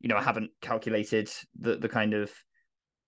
[0.00, 2.30] You know, I haven't calculated the the kind of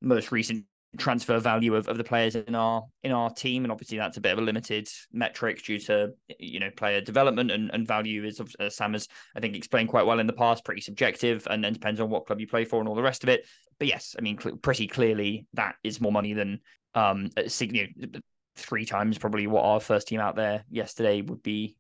[0.01, 0.65] most recent
[0.97, 4.21] transfer value of, of the players in our in our team and obviously that's a
[4.21, 8.41] bit of a limited metric due to you know player development and, and value is
[8.41, 11.73] uh, Sam has I think explained quite well in the past pretty subjective and then
[11.73, 13.47] depends on what club you play for and all the rest of it
[13.79, 16.61] but yes I mean cl- pretty clearly that is more money than
[16.95, 17.31] um
[17.61, 18.21] you know,
[18.57, 21.77] three times probably what our first team out there yesterday would be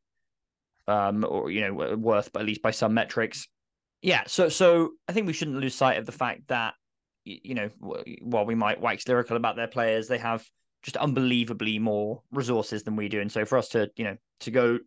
[0.86, 3.48] um, or you know worth, but at least by some metrics.
[4.02, 6.74] Yeah, so so I think we shouldn't lose sight of the fact that
[7.24, 7.68] you know
[8.22, 10.44] while we might wax lyrical about their players, they have
[10.82, 14.50] just unbelievably more resources than we do, and so for us to you know to
[14.50, 14.78] go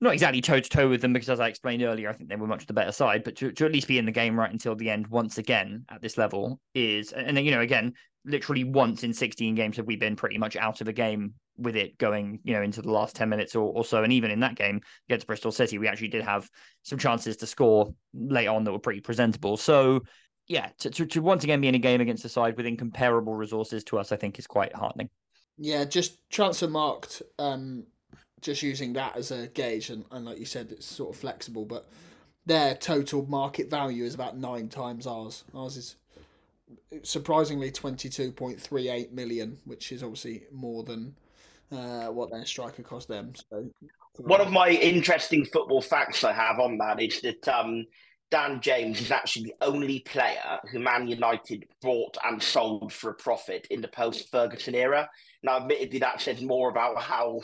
[0.00, 2.36] not exactly toe to toe with them because as I explained earlier, I think they
[2.36, 4.50] were much the better side, but to, to at least be in the game right
[4.50, 7.94] until the end once again at this level is and then you know again
[8.24, 11.76] literally once in 16 games have we been pretty much out of a game with
[11.76, 14.04] it going, you know, into the last 10 minutes or, or so.
[14.04, 16.48] And even in that game against Bristol City, we actually did have
[16.82, 19.56] some chances to score late on that were pretty presentable.
[19.56, 20.02] So,
[20.48, 23.34] yeah, to, to, to once again be in a game against a side with incomparable
[23.34, 25.10] resources to us, I think is quite heartening.
[25.58, 27.84] Yeah, just Transfermarkt, um,
[28.40, 29.90] just using that as a gauge.
[29.90, 31.88] And, and like you said, it's sort of flexible, but
[32.46, 35.44] their total market value is about nine times ours.
[35.54, 35.96] Ours is
[37.02, 41.14] surprisingly 22.38 million, which is obviously more than
[41.72, 43.34] uh, what their striker cost them.
[43.50, 43.68] So,
[44.16, 47.84] One of my interesting football facts I have on that is that um,
[48.30, 53.14] Dan James is actually the only player who Man United bought and sold for a
[53.14, 55.08] profit in the post Ferguson era.
[55.42, 57.40] Now, admittedly, that says more about how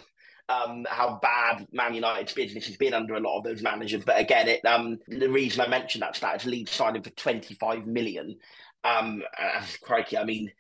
[0.49, 4.05] um, how bad Man United's business has been under a lot of those managers.
[4.05, 7.11] But again, it um, the reason I mentioned that stat is Leeds signed him for
[7.11, 8.37] 25 million.
[8.85, 10.53] Um, uh, crikey, I mean,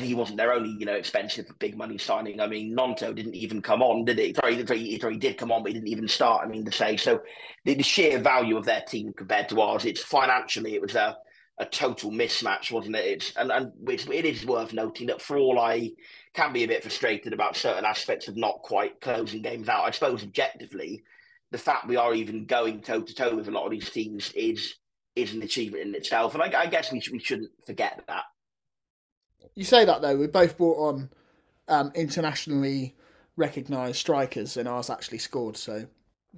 [0.00, 2.40] he wasn't their only, you know, expensive big money signing.
[2.40, 4.32] I mean, Gnonto didn't even come on, did he?
[4.34, 6.44] Sorry, sorry, sorry, he did come on, but he didn't even start.
[6.44, 7.20] I mean, to say so,
[7.64, 11.16] the, the, sheer value of their team compared to ours, it's financially, it was a
[11.58, 13.04] a total mismatch, wasn't it?
[13.04, 15.90] It's and, and it's, it is worth noting that for all I
[16.34, 19.90] can be a bit frustrated about certain aspects of not quite closing games out, I
[19.90, 21.04] suppose objectively,
[21.50, 24.32] the fact we are even going toe to toe with a lot of these teams
[24.32, 24.76] is
[25.14, 28.24] is an achievement in itself, and I, I guess we we shouldn't forget that.
[29.54, 31.10] You say that though, we both brought on
[31.68, 32.94] um, internationally
[33.36, 35.56] recognised strikers, and ours actually scored.
[35.56, 35.86] So,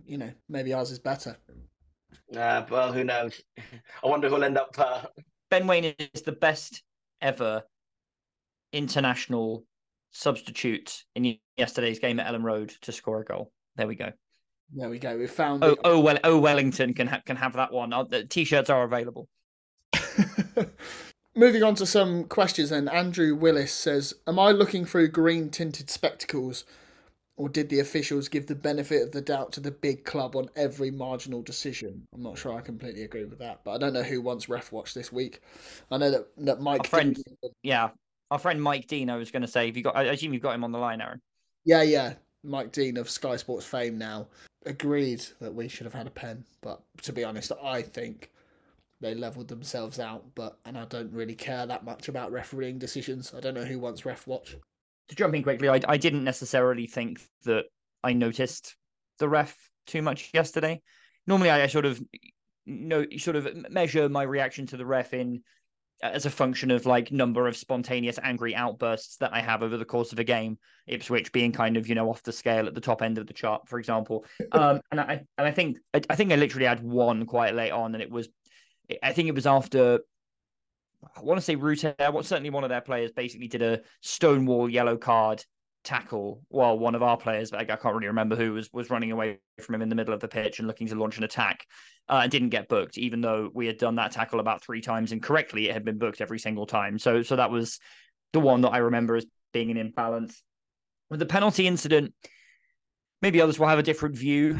[0.07, 1.37] you know, maybe ours is better.
[2.37, 3.41] Uh, well, who knows?
[3.59, 4.75] I wonder who'll end up.
[4.79, 5.03] Uh...
[5.51, 6.83] Ben Waine is the best
[7.21, 7.63] ever
[8.73, 9.65] international
[10.11, 13.53] substitute in yesterday's game at Elland Road to score a goal.
[13.77, 14.13] There we go.
[14.73, 15.17] There we go.
[15.17, 15.63] We found.
[15.63, 16.19] Oh, oh well.
[16.25, 17.93] Oh, Wellington can ha- can have that one.
[17.93, 19.29] Oh, the t-shirts are available.
[21.37, 25.91] Moving on to some questions, then Andrew Willis says, "Am I looking through green tinted
[25.91, 26.65] spectacles,
[27.37, 30.49] or did the officials give the benefit of the doubt to the big club on
[30.55, 32.57] every marginal decision?" I'm not sure.
[32.57, 35.43] I completely agree with that, but I don't know who wants ref watch this week.
[35.91, 37.51] I know that that Mike, our friend, Dean...
[37.63, 37.91] yeah,
[38.31, 39.11] our friend Mike Dean.
[39.11, 39.97] I was going to say, have you got?
[39.97, 41.21] I assume you've got him on the line, Aaron.
[41.65, 42.15] Yeah, yeah,
[42.45, 44.29] Mike Dean of Sky Sports fame now
[44.67, 48.31] agreed that we should have had a pen, but to be honest, I think
[49.05, 50.25] they leveled themselves out.
[50.35, 53.33] But and I don't really care that much about refereeing decisions.
[53.37, 54.57] I don't know who wants ref watch.
[55.09, 57.67] To jump in quickly, I, I didn't necessarily think that
[58.03, 58.77] I noticed
[59.19, 60.81] the ref too much yesterday.
[61.27, 62.03] Normally, I sort of
[62.67, 65.43] know sort of measure my reaction to the ref in
[66.03, 69.85] as a function of like number of spontaneous angry outbursts that I have over the
[69.85, 70.59] course of a game.
[70.87, 73.33] Ipswich being kind of you know off the scale at the top end of the
[73.33, 74.25] chart, for example.
[74.53, 77.95] Um, and I and I think I think I literally had one quite late on,
[77.95, 78.29] and it was
[79.03, 80.01] I think it was after
[81.17, 84.69] I want to say Rutter, well, certainly one of their players basically did a stonewall
[84.69, 85.45] yellow card
[85.85, 89.39] tackle while one of our players, I can't really remember who, was was running away
[89.61, 91.67] from him in the middle of the pitch and looking to launch an attack,
[92.09, 95.13] uh, and didn't get booked, even though we had done that tackle about three times
[95.13, 95.69] incorrectly.
[95.69, 96.99] It had been booked every single time.
[96.99, 97.79] So so that was
[98.33, 100.43] the one that I remember as being an imbalance.
[101.11, 102.15] With the penalty incident,
[103.21, 104.59] maybe others will have a different view.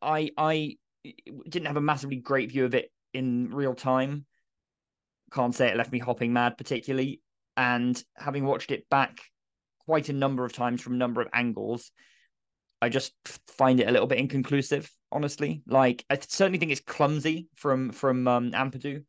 [0.00, 0.76] I I
[1.48, 4.26] didn't have a massively great view of it in real time.
[5.32, 7.20] Can't say it left me hopping mad particularly.
[7.56, 9.18] And having watched it back
[9.86, 11.90] quite a number of times from a number of angles,
[12.80, 13.12] I just
[13.46, 15.62] find it a little bit inconclusive, honestly.
[15.66, 19.04] Like I certainly think it's clumsy from from um Ampadu.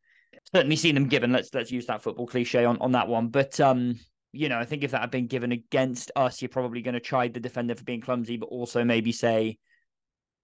[0.53, 1.31] Certainly seen them given.
[1.31, 3.29] Let's let's use that football cliche on, on that one.
[3.29, 3.99] But um,
[4.31, 6.99] you know, I think if that had been given against us, you're probably going to
[6.99, 9.57] chide the defender for being clumsy, but also maybe say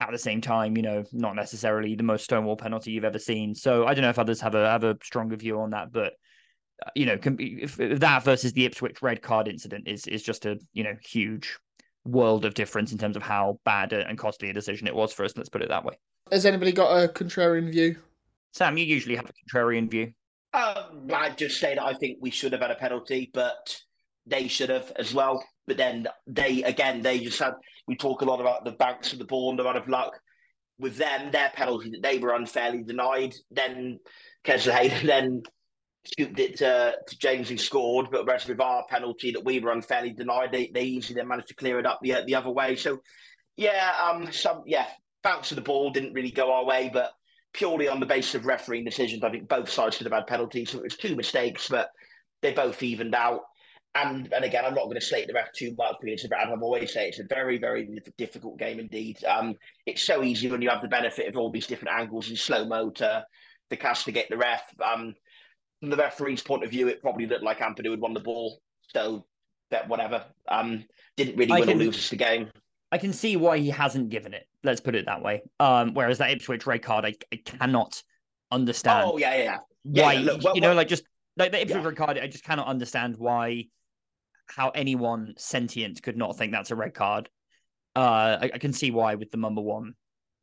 [0.01, 3.53] at the same time, you know, not necessarily the most stonewall penalty you've ever seen.
[3.53, 6.13] So I don't know if others have a have a stronger view on that, but
[6.85, 10.23] uh, you know, can if, if that versus the Ipswich red card incident is is
[10.23, 11.57] just a you know huge
[12.05, 15.25] world of difference in terms of how bad and costly a decision it was for
[15.25, 15.33] us.
[15.35, 15.95] Let's put it that way.
[16.31, 17.97] Has anybody got a contrarian view?
[18.53, 20.13] Sam, you usually have a contrarian view.
[20.53, 23.79] Um, I'd just say that I think we should have had a penalty, but
[24.29, 25.43] they should have as well.
[25.67, 27.53] But then they again, they just had.
[27.87, 30.19] We talk a lot about the banks of the ball and the amount of luck.
[30.77, 33.35] With them, their penalty that they were unfairly denied.
[33.51, 33.99] Then
[34.45, 35.43] Kesler then
[36.05, 39.71] scooped it to, to James who scored, but whereas with our penalty that we were
[39.71, 42.75] unfairly denied, they, they easily then managed to clear it up the the other way.
[42.75, 43.01] So
[43.57, 44.87] yeah, um, some yeah,
[45.23, 47.11] bounce of the ball didn't really go our way, but
[47.53, 50.69] purely on the basis of refereeing decisions, I think both sides should have had penalties.
[50.69, 51.89] So it was two mistakes, but
[52.41, 53.41] they both evened out
[53.95, 56.93] and and again, I'm not going to slate the ref too much because I've always
[56.93, 59.23] say it's a very very difficult game indeed.
[59.25, 62.35] Um, it's so easy when you have the benefit of all these different angles in
[62.35, 63.25] slow mo to
[63.69, 64.61] to castigate the ref.
[64.83, 65.15] Um,
[65.79, 68.61] from the referee's point of view, it probably looked like Ampadu had won the ball,
[68.93, 69.25] so
[69.71, 70.23] that whatever.
[70.47, 70.85] Um,
[71.17, 72.49] didn't really win can, or lose the game.
[72.91, 74.47] I can see why he hasn't given it.
[74.63, 75.43] Let's put it that way.
[75.59, 78.01] Um, whereas that Ipswich red card, I, I cannot
[78.51, 79.09] understand.
[79.11, 80.03] Oh yeah, yeah, yeah.
[80.03, 81.03] Why yeah, look, well, you know, well, like just
[81.37, 81.87] like the Ipswich yeah.
[81.87, 83.65] red card, I just cannot understand why
[84.55, 87.29] how anyone sentient could not think that's a red card.
[87.95, 89.93] Uh, I, I can see why with the number one,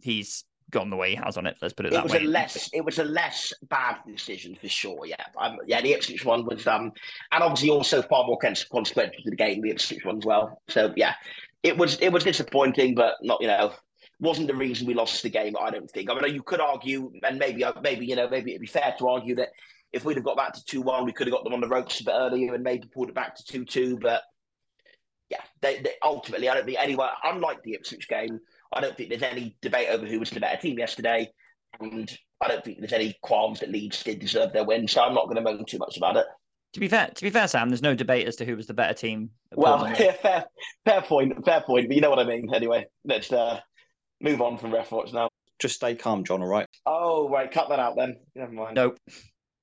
[0.00, 1.56] he's gone the way he has on it.
[1.62, 2.24] Let's put it, it that was way.
[2.24, 5.06] A less, it was a less bad decision for sure.
[5.06, 5.80] Yeah, um, yeah.
[5.80, 6.92] The Ipswich one was, um,
[7.32, 9.62] and obviously also far more consequential to the game.
[9.62, 10.60] The Ipswich one as well.
[10.68, 11.14] So yeah,
[11.62, 13.72] it was it was disappointing, but not you know
[14.18, 15.54] wasn't the reason we lost the game.
[15.60, 16.10] I don't think.
[16.10, 19.08] I mean, you could argue, and maybe maybe you know maybe it'd be fair to
[19.08, 19.50] argue that
[19.96, 21.68] if we'd have got back to 2 1, we could have got them on the
[21.68, 23.98] ropes a bit earlier and maybe pulled it back to 2 2.
[24.00, 24.22] But
[25.30, 28.38] yeah, they, they, ultimately, I don't think anyone, unlike the Ipswich game,
[28.72, 31.30] I don't think there's any debate over who was the better team yesterday.
[31.80, 34.86] And I don't think there's any qualms that Leeds did deserve their win.
[34.86, 36.26] So I'm not going to moan too much about it.
[36.74, 38.74] To be fair, to be fair, Sam, there's no debate as to who was the
[38.74, 39.30] better team.
[39.54, 40.44] Well, yeah, fair,
[40.84, 41.88] fair point, fair point.
[41.88, 42.52] But you know what I mean.
[42.54, 43.60] Anyway, let's uh,
[44.20, 45.28] move on from ref watch now.
[45.58, 46.42] Just stay calm, Jon.
[46.42, 46.66] All right.
[46.84, 47.50] Oh, right.
[47.50, 48.18] Cut that out then.
[48.34, 48.74] Never mind.
[48.74, 48.98] Nope.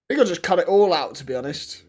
[0.08, 1.84] Think I'll just cut it all out, to be honest.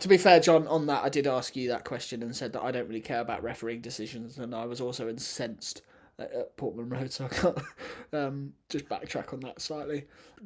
[0.00, 2.62] To be fair, Jon, on that, I did ask you that question and said that
[2.62, 5.82] I don't really care about refereeing decisions, and I was also incensed
[6.18, 7.58] at, Portman Road, so I can't
[8.12, 10.04] um, just backtrack on that slightly.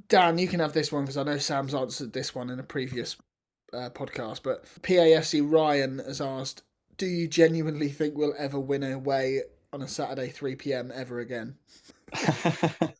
[0.08, 2.64] Dan, you can have this one because I know Sam's answered this one in a
[2.64, 3.16] previous
[3.72, 6.62] uh, podcast, but PAFC Ryan has asked,
[6.96, 9.42] "Do you genuinely think we'll ever win away
[9.72, 10.92] on a Saturday 3 p.m.
[10.94, 11.56] ever again?"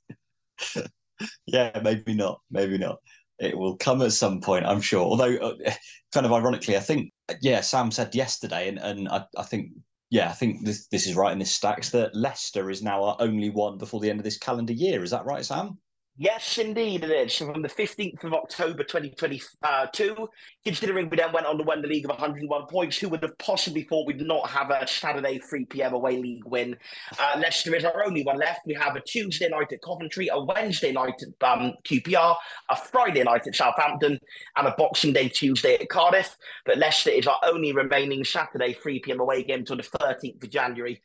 [1.46, 2.40] yeah, maybe not.
[2.50, 2.98] Maybe not.
[3.40, 5.00] It will come at some point, I'm sure.
[5.00, 5.72] Although, uh,
[6.12, 9.72] kind of ironically, I think, yeah, Sam said yesterday, and, and I, I think,
[10.10, 13.16] yeah, I think this this is right in this stacks that Leicester is now our
[13.18, 15.02] only one before the end of this calendar year.
[15.02, 15.78] Is that right, Sam?
[16.22, 17.32] Yes, indeed it is.
[17.32, 20.28] So from the 15th of October 2022,
[20.66, 23.38] considering we then went on to win the league of 101 points, who would have
[23.38, 25.94] possibly thought we'd not have a Saturday 3 p.m.
[25.94, 26.76] away league win?
[27.18, 28.60] Uh, Leicester is our only one left.
[28.66, 32.36] We have a Tuesday night at Coventry, a Wednesday night at um, QPR,
[32.68, 34.20] a Friday night at Southampton,
[34.56, 36.36] and a Boxing Day Tuesday at Cardiff.
[36.66, 39.20] But Leicester is our only remaining Saturday 3 p.m.
[39.20, 41.00] away game until the 13th of January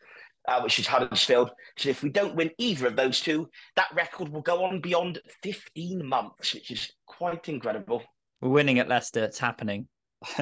[0.48, 1.52] uh, which is Huddersfield.
[1.78, 5.20] So if we don't win either of those two, that record will go on beyond
[5.44, 8.04] 15 months, which is quite incredible.
[8.42, 9.24] We're winning at Leicester.
[9.24, 9.88] It's happening.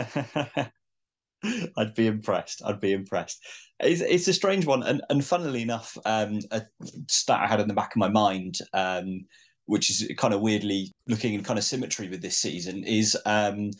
[1.77, 2.61] I'd be impressed.
[2.65, 3.45] I'd be impressed.
[3.79, 6.63] It's, it's a strange one, and and funnily enough, um, a
[7.09, 9.25] stat I had in the back of my mind, um,
[9.65, 13.71] which is kind of weirdly looking in kind of symmetry with this season, is um,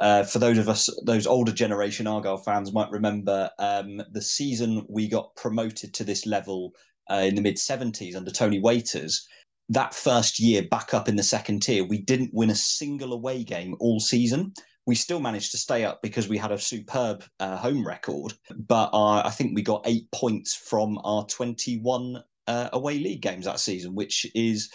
[0.00, 4.84] uh, for those of us, those older generation Argyle fans might remember um, the season
[4.88, 6.72] we got promoted to this level
[7.10, 9.26] uh, in the mid 70s under Tony Waiters.
[9.68, 13.44] That first year back up in the second tier, we didn't win a single away
[13.44, 14.54] game all season.
[14.86, 18.90] We still managed to stay up because we had a superb uh, home record, but
[18.94, 23.60] uh, I think we got eight points from our 21 uh, away league games that
[23.60, 24.70] season, which is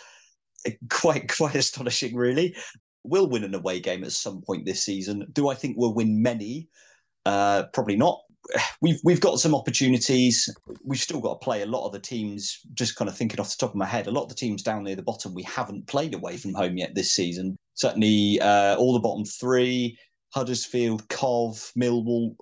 [0.91, 2.55] quite quite astonishing, really
[3.09, 5.27] will win an away game at some point this season.
[5.33, 6.69] Do I think we'll win many?
[7.25, 8.21] Uh, probably not.
[8.81, 10.47] We've we've got some opportunities.
[10.83, 12.59] We've still got to play a lot of the teams.
[12.73, 14.61] Just kind of thinking off the top of my head, a lot of the teams
[14.61, 17.57] down near the bottom we haven't played away from home yet this season.
[17.73, 19.97] Certainly, uh, all the bottom three:
[20.35, 22.35] Huddersfield, Cov, Millwall,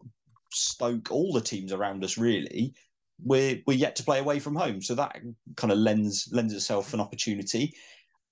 [0.51, 2.73] Stoke, all the teams around us really.
[3.23, 5.17] We're we're yet to play away from home, so that
[5.55, 7.73] kind of lends lends itself an opportunity.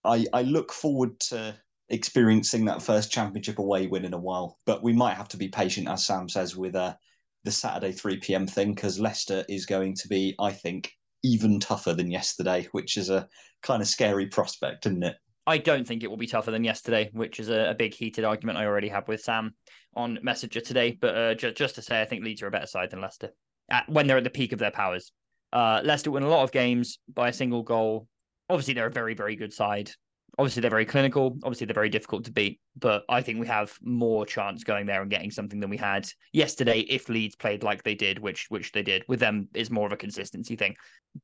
[0.04, 1.56] I I look forward to
[1.92, 4.58] experiencing that first championship away win in a while.
[4.66, 6.96] But we might have to be patient, as Sam says, with uh,
[7.44, 8.48] the Saturday 3 p.m.
[8.48, 10.92] thing, because Leicester is going to be, I think,
[11.24, 13.28] even tougher than yesterday, which is a
[13.62, 15.16] kind of scary prospect, isn't it?
[15.48, 18.24] I don't think it will be tougher than yesterday, which is a, a big heated
[18.24, 19.54] argument I already have with Sam
[19.96, 20.98] on Messenger today.
[21.00, 23.30] But uh, ju- just to say, I think Leeds are a better side than Leicester
[23.70, 25.12] at, when they're at the peak of their powers.
[25.52, 28.08] Uh, Leicester win a lot of games by a single goal.
[28.50, 29.92] Obviously, they're a very, very good side
[30.38, 31.38] obviously they're very clinical.
[31.44, 35.02] Obviously they're very difficult to beat, but I think we have more chance going there
[35.02, 38.72] and getting something than we had yesterday if Leeds played like they did, which which
[38.72, 39.04] they did.
[39.08, 40.76] With them is more of a consistency thing.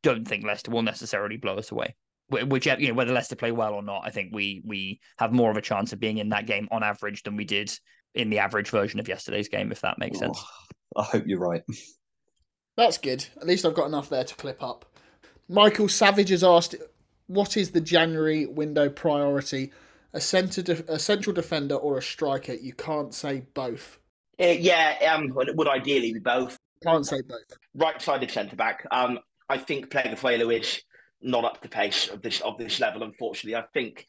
[0.04, 1.96] Don't think Leicester will necessarily blow us away.
[2.30, 5.50] Whichever you know whether Leicester play well or not, I think we we have more
[5.50, 7.72] of a chance of being in that game on average than we did
[8.16, 10.44] in the average version of yesterday's game, if that makes oh, sense.
[10.98, 11.62] I hope you're right.
[12.76, 13.26] That's good.
[13.38, 14.86] At least I've got enough there to clip up.
[15.50, 16.76] Michael Savage has asked
[17.28, 19.72] what is the January window priority?
[20.14, 22.54] A centre, de- a central defender, or a striker?
[22.54, 24.00] You can't say both.
[24.40, 26.58] Uh, yeah, um, it would ideally be both.
[26.84, 27.58] Can't say both.
[27.76, 28.86] Right-sided centre back.
[28.92, 29.20] Um,
[29.50, 30.82] I think Pleguezuelo is
[31.22, 33.04] not up to pace of this of this level.
[33.04, 34.06] Unfortunately, I think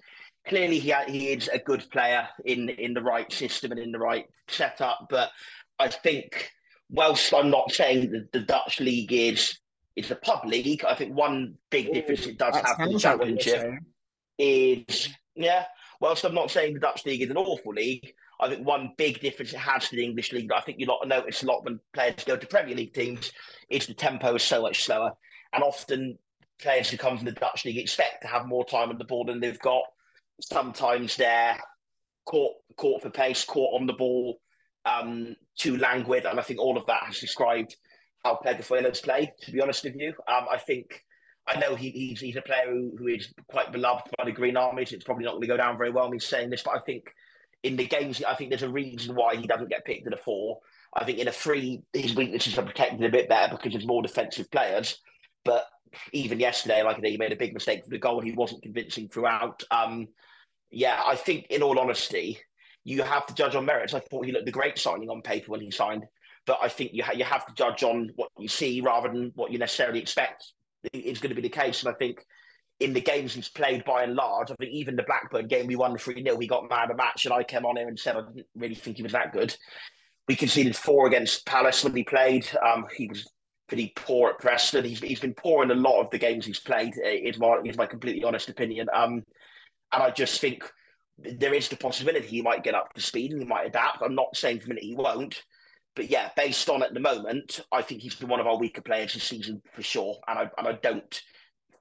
[0.46, 3.98] clearly he he is a good player in in the right system and in the
[3.98, 5.06] right setup.
[5.08, 5.30] But
[5.78, 6.50] I think,
[6.90, 9.58] whilst I'm not saying that the Dutch league is
[9.98, 10.84] it's the pub league.
[10.84, 13.74] I think one big difference it does have in the championship
[14.38, 15.64] is yeah.
[16.00, 19.20] Whilst I'm not saying the Dutch league is an awful league, I think one big
[19.20, 21.64] difference it has to the English league that I think you lot notice a lot
[21.64, 23.32] when players go to Premier League teams
[23.68, 25.10] is the tempo is so much slower,
[25.52, 26.16] and often
[26.60, 29.24] players who come from the Dutch league expect to have more time on the ball
[29.24, 29.82] than they've got.
[30.40, 31.58] Sometimes they're
[32.24, 34.38] caught caught for pace, caught on the ball,
[34.84, 37.74] um, too languid, and I think all of that has described
[38.28, 40.12] how Pleguezuelo's play, to be honest with you.
[40.28, 41.04] Um, I think
[41.46, 44.56] I know he, he's, he's a player who, who is quite beloved by the Green
[44.56, 44.92] Armies.
[44.92, 47.04] It's probably not going to go down very well me saying this, but I think
[47.62, 50.18] in the games, I think there's a reason why he doesn't get picked in a
[50.18, 50.58] four.
[50.94, 54.02] I think in a three, his weaknesses are protected a bit better because there's more
[54.02, 55.00] defensive players.
[55.44, 55.64] But
[56.12, 58.20] even yesterday, like I think he made a big mistake for the goal.
[58.20, 59.64] He wasn't convincing throughout.
[59.70, 60.08] Um,
[60.70, 62.38] yeah, I think in all honesty,
[62.84, 63.94] you have to judge on merits.
[63.94, 66.04] I thought he looked a great signing on paper when he signed
[66.48, 69.32] but I think you ha- you have to judge on what you see rather than
[69.34, 70.52] what you necessarily expect
[70.94, 71.84] is going to be the case.
[71.84, 72.24] And I think
[72.80, 75.76] in the games he's played by and large, I think even the Blackburn game we
[75.76, 78.16] won 3 0, we got mad a match, and I came on here and said
[78.16, 79.54] I didn't really think he was that good.
[80.26, 82.48] We conceded four against Palace when he played.
[82.66, 83.30] Um, he was
[83.68, 84.84] pretty poor at Preston.
[84.84, 87.76] He's, he's been poor in a lot of the games he's played, is my, is
[87.76, 88.88] my completely honest opinion.
[88.92, 89.22] Um,
[89.92, 90.64] and I just think
[91.18, 94.02] there is the possibility he might get up to speed and he might adapt.
[94.02, 95.42] I'm not saying for a minute he won't.
[95.94, 98.82] But yeah, based on at the moment, I think he's been one of our weaker
[98.82, 100.16] players this season for sure.
[100.28, 101.22] And I, and I don't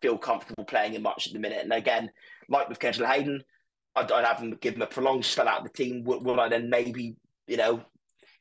[0.01, 1.63] feel comfortable playing him much at the minute.
[1.63, 2.09] And again,
[2.49, 3.43] like with Kesler Hayden,
[3.95, 6.03] I'd, I'd have him give him a prolonged spell out of the team.
[6.03, 7.15] Will, I then maybe,
[7.47, 7.81] you know,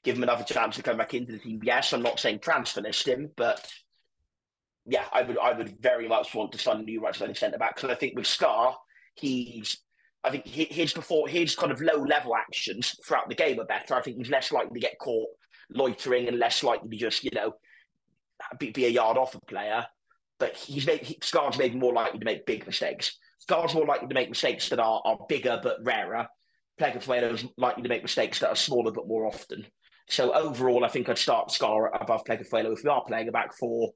[0.02, 1.60] give him another chance to come back into the team?
[1.62, 3.70] Yes, I'm not saying transfer list him, but
[4.86, 7.74] yeah, I would I would very much want to sign a new right-sided centre back
[7.74, 8.74] because I think with Scarr,
[9.14, 9.78] he's
[10.22, 13.94] I think his before his kind of low level actions throughout the game are better.
[13.94, 15.28] I think he's less likely to get caught
[15.70, 17.54] loitering and less likely to just you know
[18.58, 19.86] be, be a yard off a player.
[20.38, 23.18] But he's made he, Scarr's maybe more likely to make big mistakes.
[23.38, 26.28] Scarr's more likely to make mistakes that are, are bigger but rarer.
[26.78, 29.66] Pleguezuelo's likely to make mistakes that are smaller but more often.
[30.08, 33.54] So overall, I think I'd start Scarr above Pleguezuelo if we are playing a back
[33.54, 33.92] four.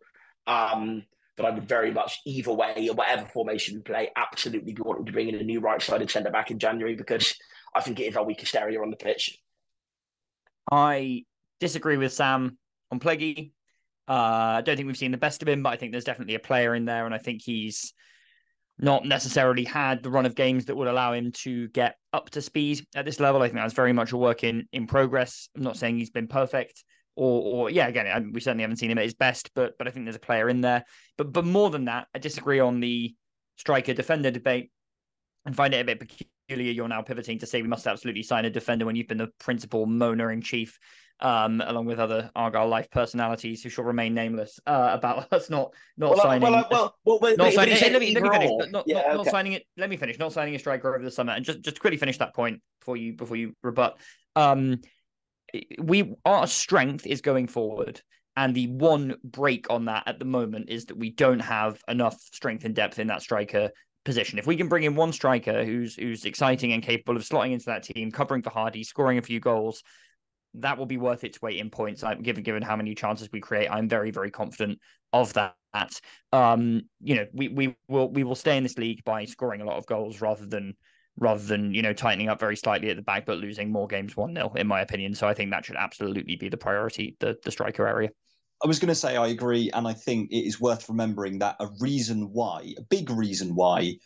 [0.47, 1.05] Um,
[1.37, 5.07] but I would very much, either way, or whatever formation we play, absolutely be wanting
[5.07, 7.35] to bring in a new right-sided centre back in January because
[7.75, 9.39] I think it is our weakest area on the pitch.
[10.71, 11.25] I
[11.61, 12.59] disagree with Sam
[12.91, 13.53] on Pleggy.
[14.09, 16.35] Uh, I don't think we've seen the best of him, but I think there's definitely
[16.35, 17.95] a player in there, and I think he's
[18.79, 22.41] not necessarily had the run of games that would allow him to get up to
[22.41, 23.43] speed at this level.
[23.43, 25.49] I think that's very much a work in in progress.
[25.55, 26.83] I'm not saying he's been perfect,
[27.15, 29.87] or or yeah, again, I, we certainly haven't seen him at his best, but but
[29.87, 30.85] I think there's a player in there.
[31.17, 33.15] But but more than that, I disagree on the
[33.59, 34.71] striker defender debate
[35.45, 36.73] and find it a bit peculiar.
[36.73, 39.31] You're now pivoting to say we must absolutely sign a defender when you've been the
[39.39, 40.79] principal moaner in chief
[41.23, 45.75] um, along with other Argyle life personalities who shall remain nameless, uh, about us not
[45.97, 46.43] not well, signing.
[46.43, 47.77] Well, well, well, well not signing.
[47.77, 48.51] Hey, let me let me finish.
[48.51, 49.17] Not, not, yeah, not, okay.
[49.17, 49.67] not, signing it.
[49.77, 50.19] Let me finish.
[50.19, 52.97] Not signing a striker over the summer, and just just quickly finish that point before
[52.97, 53.99] you before you rebut.
[54.37, 54.81] Um,
[55.79, 58.01] we our strength is going forward.
[58.37, 62.19] And the one break on that at the moment is that we don't have enough
[62.33, 63.71] strength and depth in that striker
[64.05, 64.39] position.
[64.39, 67.67] If we can bring in one striker who's who's exciting and capable of slotting into
[67.67, 69.83] that team, covering for Hardie, scoring a few goals,
[70.55, 72.03] that will be worth its weight in points.
[72.03, 73.69] I'm given given how many chances we create.
[73.71, 74.79] I'm very very confident
[75.13, 76.01] of that.
[76.33, 79.65] Um, you know, we we will we will stay in this league by scoring a
[79.65, 80.75] lot of goals rather than
[81.19, 84.17] rather than you know tightening up very slightly at the back but losing more games
[84.17, 85.15] one 0 in my opinion.
[85.15, 88.11] So I think that should absolutely be the priority, the the striker area.
[88.63, 91.57] I was going to say I agree, and I think it is worth remembering that
[91.61, 93.97] a reason why, a big reason why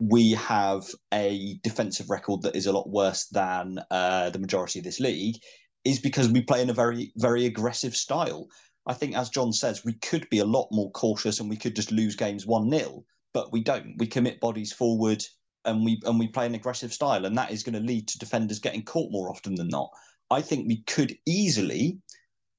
[0.00, 4.84] we have a defensive record that is a lot worse than uh, the majority of
[4.84, 5.36] this league
[5.84, 8.48] is because we play in a very, very aggressive style.
[8.86, 11.76] I think, as Jon says, we could be a lot more cautious and we could
[11.76, 13.94] just lose games 1 0, but we don't.
[13.98, 15.24] We commit bodies forward
[15.64, 18.18] and we and we play an aggressive style, and that is going to lead to
[18.18, 19.90] defenders getting caught more often than not.
[20.30, 21.98] I think we could easily,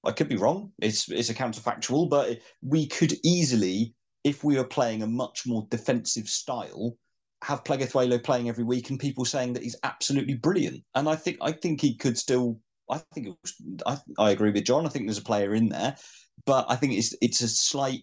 [0.04, 4.64] I could be wrong, it's, it's a counterfactual, but we could easily, if we were
[4.64, 6.96] playing a much more defensive style,
[7.44, 10.84] have Pleguezuelo playing every week and people saying that he's absolutely brilliant.
[10.96, 12.60] And I think I think he could still
[12.90, 13.54] I think it was.
[13.86, 14.86] I, I agree with Jon.
[14.86, 15.96] I think there's a player in there,
[16.46, 18.02] but I think it's it's a slight.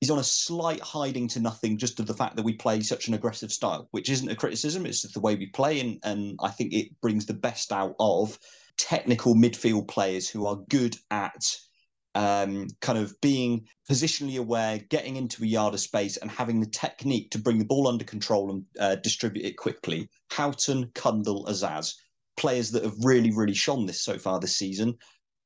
[0.00, 3.08] He's on a slight hiding to nothing just to the fact that we play such
[3.08, 4.86] an aggressive style, which isn't a criticism.
[4.86, 8.38] It's the way we play, and and I think it brings the best out of
[8.76, 11.44] technical midfield players who are good at
[12.14, 16.70] um, kind of being positionally aware, getting into a yard of space, and having the
[16.70, 20.08] technique to bring the ball under control and uh, distribute it quickly.
[20.30, 21.94] Houghton, Cundle, Azaz
[22.36, 24.96] players that have really, really shone this so far this season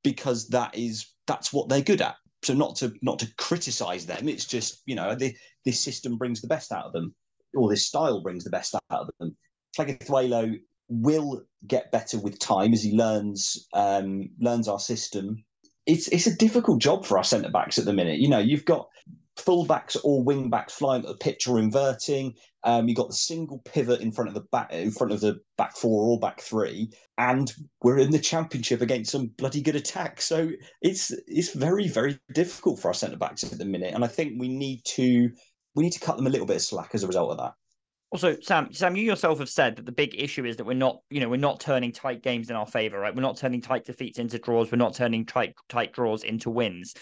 [0.02, 2.16] because that is that's what they're good at.
[2.42, 5.34] So not to not to criticize them, it's just you know the,
[5.64, 7.14] this system brings the best out of them,
[7.54, 9.36] or this style brings the best out of them.
[9.76, 10.56] Pleguezuelo
[10.88, 15.44] will get better with time as he learns um, learns our system.
[15.86, 18.18] It's it's a difficult job for our centre backs at the minute.
[18.18, 18.88] You know, you've got
[19.38, 22.34] fullbacks or wing backs flying at the pitch or inverting.
[22.64, 25.40] Um, you've got the single pivot in front of the back in front of the
[25.56, 27.52] back four or back three, and
[27.82, 30.20] we're in the championship against some bloody good attack.
[30.20, 30.50] So
[30.82, 34.34] it's it's very very difficult for our centre backs at the minute, and I think
[34.38, 35.30] we need to
[35.74, 37.52] we need to cut them a little bit of slack as a result of that.
[38.10, 41.02] Also, Sam, Sam, you yourself have said that the big issue is that we're not,
[41.10, 43.14] you know, we're not turning tight games in our favor, right?
[43.14, 44.72] We're not turning tight defeats into draws.
[44.72, 46.94] We're not turning tight tight draws into wins.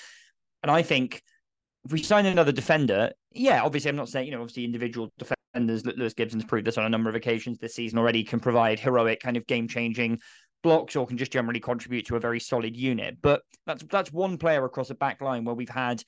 [0.64, 1.22] And I think
[1.86, 5.86] if we sign another defender, yeah, obviously, I'm not saying, you know, obviously individual defenders,
[5.86, 9.20] Lewis Gibson's proved this on a number of occasions this season already, can provide heroic
[9.20, 10.18] kind of game changing
[10.62, 13.16] blocks or can just generally contribute to a very solid unit.
[13.22, 16.02] But that's that's one player across a back line where we've had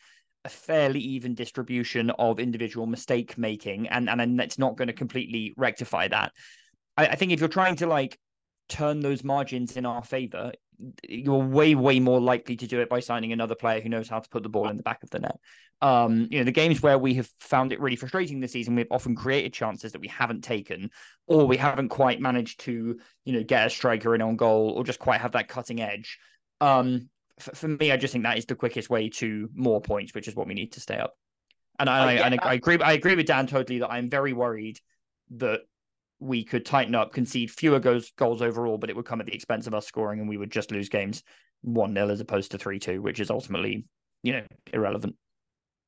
[0.45, 5.55] a fairly even distribution of individual mistake making, and and it's not going to completely
[5.57, 6.33] rectify that.
[6.97, 8.19] I, I think if you're trying to like
[8.69, 10.53] turn those margins in our favor,
[11.09, 14.21] you're way way more likely to do it by signing another player who knows how
[14.21, 15.39] to put the ball in the back of the net.
[15.81, 18.87] Um, you know, the games where we have found it really frustrating this season, we've
[18.91, 20.91] often created chances that we haven't taken,
[21.27, 24.85] or we haven't quite managed to, you know, get a striker in on goal, or
[24.85, 26.19] just quite have that cutting edge.
[26.61, 30.15] Um, for, for me, I just think that is the quickest way to more points,
[30.15, 31.17] which is what we need to stay up.
[31.79, 32.79] And I, I, and I, I agree.
[32.81, 34.81] I agree with Dan totally that I'm very worried
[35.37, 35.61] that
[36.20, 39.35] we could tighten up, concede fewer goals goals overall, but it would come at the
[39.35, 41.23] expense of us scoring, and we would just lose games
[41.62, 43.85] one 0 as opposed to three two, which is ultimately
[44.23, 45.16] you know irrelevant.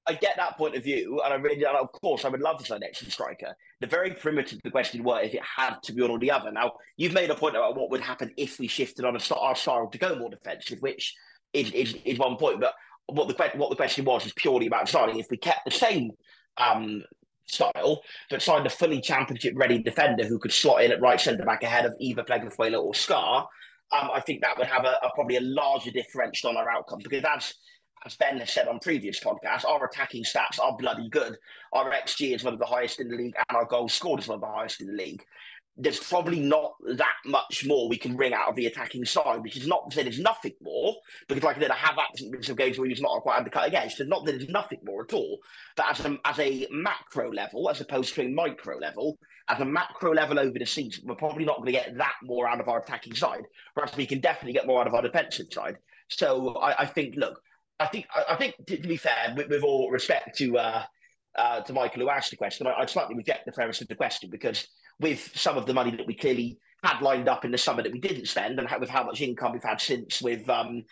[0.06, 2.58] I get that point of view, and I really, and of course, I would love
[2.58, 3.54] to sign an extra striker.
[3.80, 6.50] The very primitive the question was if it had to be one or the other.
[6.50, 9.54] Now, you've made a point about what would happen if we shifted on a, our
[9.54, 11.14] style to go more defensive, which
[11.52, 12.60] is, is, is one point.
[12.60, 12.74] But
[13.06, 15.18] what the what the question was is purely about signing.
[15.18, 16.10] If we kept the same
[16.56, 17.02] um,
[17.50, 21.44] style, but signed a fully championship ready defender who could slot in at right centre
[21.44, 23.46] back ahead of either Pleguezuelo or Scarr,
[23.92, 27.00] um, I think that would have a, a, probably a larger differential on our outcome
[27.02, 27.54] because as
[28.06, 31.36] as Ben has said on previous podcasts, our attacking stats are bloody good.
[31.74, 34.28] Our XG is one of the highest in the league, and our goals scored is
[34.28, 35.22] one of the highest in the league
[35.76, 39.56] there's probably not that much more we can bring out of the attacking side, which
[39.56, 40.94] is not to say there's nothing more,
[41.28, 43.50] because like I said, I have absolutely been some games where he's not quite under
[43.50, 43.98] cut against.
[43.98, 45.38] There's not that there's nothing more at all.
[45.76, 49.18] But as a, as a macro level, as opposed to a micro level,
[49.48, 52.48] at a macro level over the season, we're probably not going to get that more
[52.48, 53.42] out of our attacking side,
[53.74, 55.76] whereas we can definitely get more out of our defensive side.
[56.08, 57.40] So I, I think, look,
[57.78, 60.82] I think I, I think to, to, be fair, with, with all respect to uh,
[61.36, 63.94] uh, to Michael who asked the question, I, I'd slightly reject the premise of the
[63.94, 64.66] question because
[65.00, 67.92] with some of the money that we clearly had lined up in the summer that
[67.92, 70.84] we didn't spend, and with how much income we've had since, with um,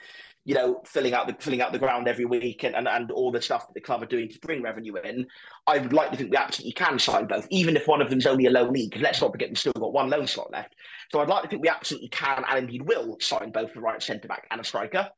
[0.45, 3.31] you know, filling out the filling out the ground every week and, and, and all
[3.31, 5.27] the stuff that the club are doing to bring revenue in,
[5.67, 8.27] I would like to think we absolutely can sign both, even if one of them's
[8.27, 8.91] only a loan league.
[8.91, 10.75] Because let's not forget we've still got one loan slot left.
[11.13, 14.03] So I'd like to think we absolutely can and indeed will sign both the right
[14.03, 15.11] centre back and a striker.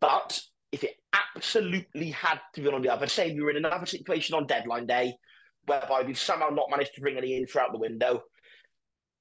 [0.00, 0.40] But
[0.72, 4.34] if it absolutely had to be on the other, say we were in another situation
[4.34, 5.14] on deadline day
[5.66, 8.22] whereby we've somehow not managed to bring any in throughout the window.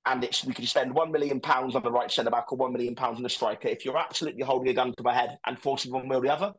[0.06, 2.72] And it's we could spend one million pounds on the right centre back or one
[2.72, 3.68] million pounds on the striker.
[3.68, 6.34] If you're absolutely holding a gun to my head and forcing one way or the
[6.34, 6.54] other,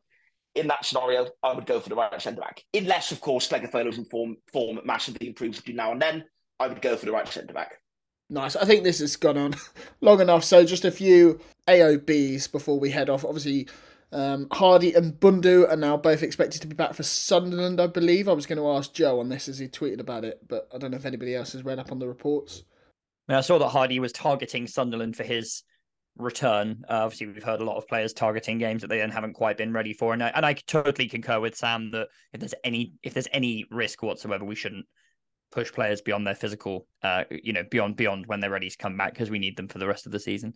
[0.55, 2.63] in that scenario, I would go for the right centre back.
[2.75, 6.25] Unless, of course, in form form massively improves between now and then,
[6.61, 7.73] I would go for the right centre back.
[8.31, 8.57] Nice.
[8.57, 9.55] I think this has gone on
[10.03, 10.45] long enough.
[10.45, 13.25] So just a few AOBs before we head off.
[13.25, 13.69] Obviously,
[14.13, 18.29] um, Hardie and Bundu are now both expected to be back for Sunderland, I believe.
[18.29, 20.79] I was going to ask Joe on this as he tweeted about it, but I
[20.79, 22.65] don't know if anybody else has read up on the reports.
[23.29, 25.63] I saw that Hardie was targeting Sunderland for his
[26.17, 26.85] return.
[26.89, 29.59] Uh, obviously, we've heard a lot of players targeting games that they then haven't quite
[29.59, 32.95] been ready for, and I, and I totally concur with Sam that if there's any
[33.03, 34.87] if there's any risk whatsoever, we shouldn't
[35.53, 38.97] push players beyond their physical, uh, you know, beyond beyond when they're ready to come
[38.97, 40.55] back because we need them for the rest of the season.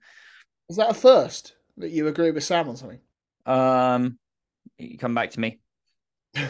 [0.71, 3.01] Is that a first that you agree with Sam on something?
[3.47, 4.19] Um,
[4.79, 5.59] you come back to me.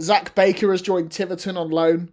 [0.00, 2.10] Zach Baker has joined Tiverton on loan.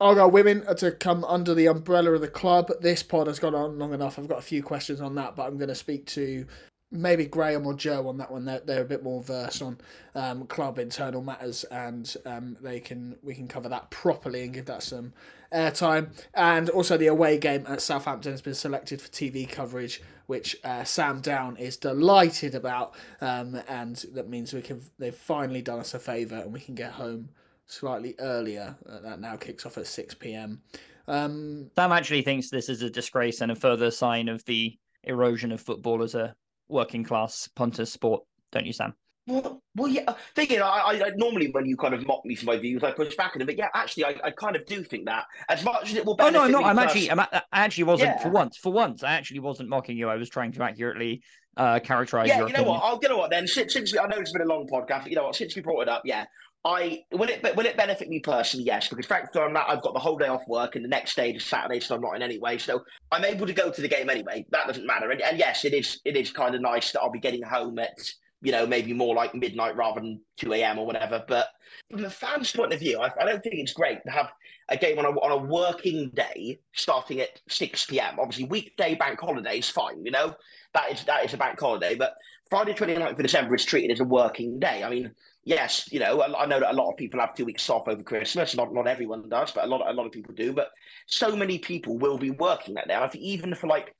[0.00, 2.70] Argyle women are to come under the umbrella of the club.
[2.80, 4.18] This pod has gone on long enough.
[4.18, 6.46] I've got a few questions on that, but I'm going to speak to
[6.90, 8.44] maybe Graham or Joe on that one.
[8.44, 9.78] They're, they're a bit more versed on
[10.14, 14.66] um, club internal matters, and um, they can we can cover that properly and give
[14.66, 15.12] that some
[15.52, 16.10] airtime.
[16.34, 20.84] And also, the away game at Southampton has been selected for TV coverage, which uh,
[20.84, 25.94] Sam Down is delighted about, um, and that means we can they've finally done us
[25.94, 27.30] a favour and we can get home
[27.66, 28.76] slightly earlier.
[28.88, 30.60] Uh, that now kicks off at six pm.
[31.06, 35.50] Um, Sam actually thinks this is a disgrace and a further sign of the erosion
[35.50, 36.34] of football as a
[36.68, 38.22] working class punter sport,
[38.52, 38.94] don't you, Sam?
[39.28, 40.14] Well, well, yeah.
[40.34, 43.14] Thinking, I, I normally when you kind of mock me for my views, I push
[43.14, 43.46] back on them.
[43.46, 46.16] But yeah, actually, I, I kind of do think that as much as it will.
[46.18, 46.64] Oh no, I'm not.
[46.64, 47.10] I'm actually.
[47.10, 48.22] I'm, I actually wasn't yeah.
[48.22, 48.56] for once.
[48.56, 50.08] For once, I actually wasn't mocking you.
[50.08, 51.22] I was trying to accurately
[51.58, 52.28] uh, characterize.
[52.28, 52.68] Yeah, you know opinion.
[52.68, 52.82] what?
[52.82, 53.46] I'll you know what then.
[53.46, 55.36] Since, since I know it's been a long podcast, but you know what?
[55.36, 56.24] Since we brought it up, yeah,
[56.64, 58.64] I will it will it benefit me personally?
[58.64, 61.16] Yes, because frankly, I'm not, I've got the whole day off work, and the next
[61.16, 62.58] day is Saturday, so I'm not in any way.
[62.58, 62.82] So
[63.12, 64.46] I'm able to go to the game anyway.
[64.50, 65.10] That doesn't matter.
[65.10, 67.78] And, and yes, it is it is kind of nice that I'll be getting home
[67.78, 67.98] at
[68.42, 70.78] you know maybe more like midnight rather than two a.m.
[70.78, 71.24] or whatever.
[71.26, 71.48] But
[71.90, 74.30] from the fans' point of view, I, I don't think it's great to have
[74.68, 78.18] a game on a on a working day starting at six p.m.
[78.18, 80.04] Obviously, weekday bank holiday is fine.
[80.04, 80.34] You know
[80.74, 82.14] that is that is a bank holiday, but
[82.48, 84.82] Friday 29th of December is treated as a working day.
[84.82, 85.10] I mean,
[85.44, 88.02] yes, you know, I know that a lot of people have two weeks off over
[88.02, 88.56] Christmas.
[88.56, 90.52] Not not everyone does, but a lot a lot of people do.
[90.52, 90.70] But
[91.06, 92.94] so many people will be working that day.
[92.94, 93.94] I think even for like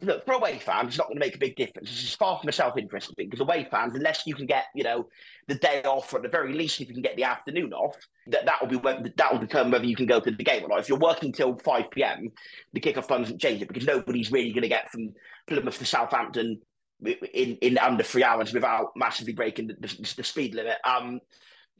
[0.00, 1.90] look, for away fans, it's not going to make a big difference.
[1.90, 5.08] It's far from a self-interest thing because away fans, unless you can get, you know,
[5.48, 7.96] the day off, or at the very least, if you can get the afternoon off,
[8.28, 10.64] that that will be when, that will determine whether you can go to the game
[10.64, 10.80] or not.
[10.80, 12.30] If you're working till five pm,
[12.72, 15.12] the kickoff time doesn't change it because nobody's really going to get from
[15.46, 16.60] Plymouth to Southampton
[17.04, 20.78] in in under three hours without massively breaking the, the, the speed limit.
[20.84, 21.20] Um,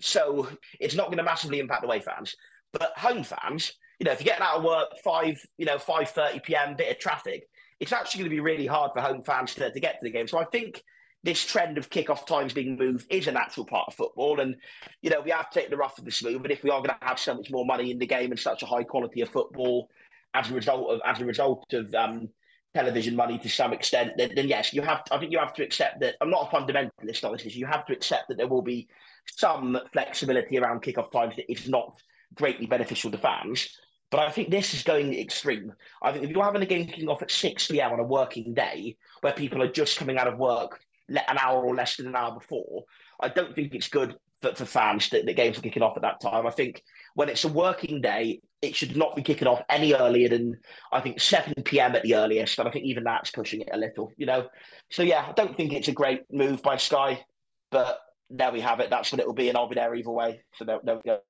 [0.01, 0.49] so
[0.81, 2.35] it's not going to massively impact away fans,
[2.73, 3.73] but home fans.
[4.01, 6.75] You know, if you're getting out of work five, you know, five thirty p.m.
[6.75, 7.45] bit of traffic,
[7.83, 10.11] it's actually going to be really hard for home fans to, to get to the
[10.11, 10.29] game.
[10.29, 10.85] So I think
[11.25, 14.39] this trend of kickoff times being moved is a natural part of football.
[14.39, 14.55] And,
[15.01, 16.43] you know, we have to take the rough with the smooth.
[16.43, 18.39] But if we are going to have so much more money in the game and
[18.39, 19.91] such a high quality of football
[20.33, 22.29] as a result of as a result of um,
[22.73, 25.03] television money to some extent, then, then, yes, you have.
[25.11, 26.15] I think you have to accept that.
[26.21, 27.57] I'm not a fundamentalist on this.
[27.57, 28.89] You have to accept that there will be
[29.27, 32.01] some flexibility around kickoff times that is not
[32.37, 33.77] greatly beneficial to fans.
[34.13, 35.73] But I think this is going extreme.
[36.03, 37.93] I think if you're having a game kicking off at 6 p.m.
[37.93, 41.75] on a working day where people are just coming out of work an hour or
[41.75, 42.85] less than an hour before,
[43.21, 46.03] I don't think it's good for, for fans that the games are kicking off at
[46.03, 46.47] that time.
[46.47, 46.83] I think
[47.15, 50.59] when it's a working day, it should not be kicking off any earlier than
[50.93, 51.97] I think 7 p.m.
[51.97, 52.59] at the earliest.
[52.59, 54.47] And I think even that's pushing it a little, you know.
[54.91, 57.25] So yeah, I don't think it's a great move by Sky,
[57.71, 57.99] but
[58.29, 58.91] there we have it.
[58.91, 60.43] That's what it will be, and I'll be there either way.
[60.57, 61.21] So there, there we go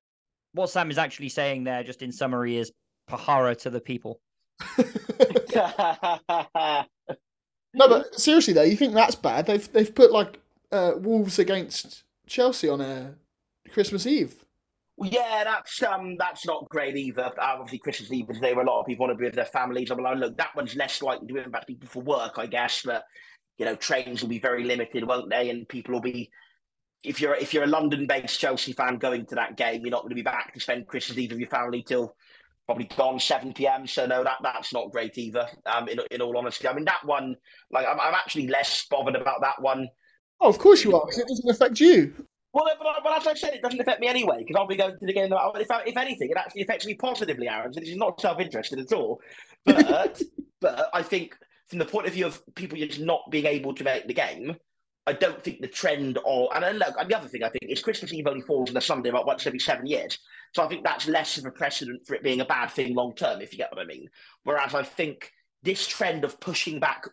[0.52, 2.72] what Sam is actually saying there, just in summary, is
[3.08, 4.20] Pajara to the people.
[7.74, 9.46] no, but seriously though, you think that's bad?
[9.46, 13.14] They've they've put like uh, Wolves against Chelsea on a
[13.70, 14.34] Christmas Eve.
[14.98, 17.24] Yeah, that's um, that's not great either.
[17.24, 18.58] Uh, obviously, Christmas Eve is there.
[18.58, 19.90] A lot of people want to be with their families.
[19.90, 22.82] I'm like, look, that one's less likely to impact people for work, I guess.
[22.84, 23.04] But
[23.58, 25.50] you know, trains will be very limited, won't they?
[25.50, 26.30] And people will be
[27.04, 30.10] if you're if you're a London-based Chelsea fan going to that game, you're not going
[30.10, 32.14] to be back to spend Christmas Eve with your family till
[32.66, 33.86] probably gone 7 p.m.
[33.86, 35.46] So no, that that's not great either.
[35.66, 37.36] Um, in in all honesty, I mean that one,
[37.70, 39.88] like I'm, I'm actually less bothered about that one.
[40.40, 42.14] Oh, of course you are, because it doesn't affect you.
[42.52, 44.92] Well, but, but, as I said, it doesn't affect me anyway because I'll be going
[44.92, 45.32] to the game.
[45.32, 47.72] If, if anything, it actually affects me positively, Aaron.
[47.72, 49.20] So this is not self-interested at all.
[49.64, 50.20] But
[50.60, 51.34] but I think
[51.68, 54.56] from the point of view of people just not being able to make the game,
[55.06, 57.64] I don't think the trend or and then look, and the other thing I think
[57.70, 60.18] is Christmas Eve only falls on a Sunday about once every seven years.
[60.54, 63.14] So I think that's less of a precedent for it being a bad thing long
[63.14, 64.08] term, if you get what I mean.
[64.44, 67.04] Whereas I think this trend of pushing back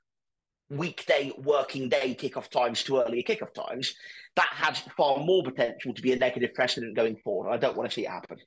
[0.70, 3.96] weekday working day kickoff times to earlier kickoff times,
[4.36, 7.52] that has far more potential to be a negative precedent going forward.
[7.52, 8.38] I don't want to see it happen.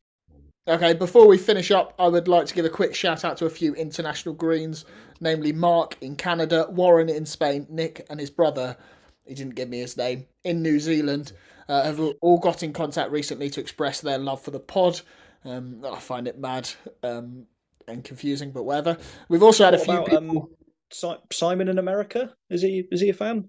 [0.69, 3.47] Okay, before we finish up, I would like to give a quick shout out to
[3.47, 4.85] a few international greens,
[5.21, 8.77] namely Mark in Canada, Warren in Spain, Nick and his brother
[9.27, 11.33] he didn't give me his name, in New Zealand,
[11.69, 15.01] uh, have all got in contact recently to express their love for the pod.
[15.45, 16.71] Um, I find it mad
[17.03, 17.47] um,
[17.89, 18.97] and confusing, but whatever.
[19.29, 20.51] We've also had a few about, people.
[21.03, 23.49] Um, Simon in America is he is he a fan?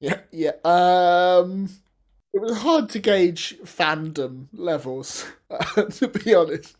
[0.00, 0.52] Yeah, yeah.
[0.64, 1.68] Um,
[2.32, 5.26] it was hard to gauge fandom levels,
[5.74, 6.76] to be honest.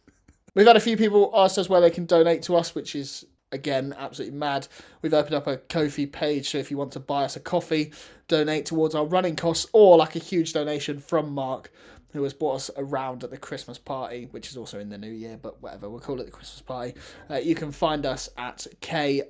[0.54, 3.24] We've had a few people ask us where they can donate to us, which is
[3.52, 4.66] again, absolutely mad.
[5.02, 7.92] We've opened up a Ko-fi page, so if you want to buy us a coffee,
[8.28, 11.72] donate towards our running costs, or like a huge donation from Mark,
[12.12, 15.10] who has brought us around at the Christmas party, which is also in the new
[15.10, 16.94] year, but whatever, we'll call it the Christmas party.
[17.30, 19.24] Uh, you can find us at ko-fi.com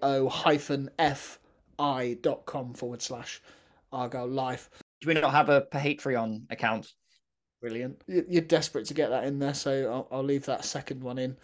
[2.74, 3.40] forward slash
[3.92, 4.70] Argyle Life.
[5.00, 6.92] Do we not have a Patreon account?
[7.60, 8.02] Brilliant.
[8.08, 11.36] You're desperate to get that in there, so I'll, I'll leave that second one in.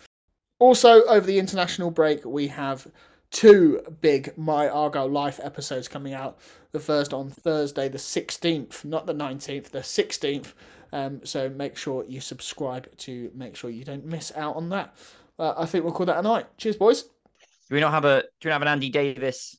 [0.58, 2.86] Also, over the international break, we have
[3.30, 6.38] two big My Argyle Life episodes coming out.
[6.72, 10.54] The first on Thursday, the 16th, not the 19th, the 16th.
[10.92, 14.94] Um, so make sure you subscribe to make sure you don't miss out on that.
[15.38, 16.46] Uh, I think we'll call that a night.
[16.56, 17.02] Cheers, boys.
[17.02, 18.22] Do we not have a?
[18.40, 19.56] Do we have an Andy Davis?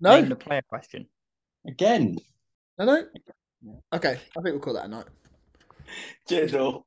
[0.00, 0.16] No.
[0.16, 1.06] Name the player question.
[1.66, 2.18] Again.
[2.78, 3.04] No, no.
[3.92, 5.06] Okay, I think we'll call that a night.
[6.28, 6.86] Cheers, all.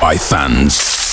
[0.00, 1.03] by fans.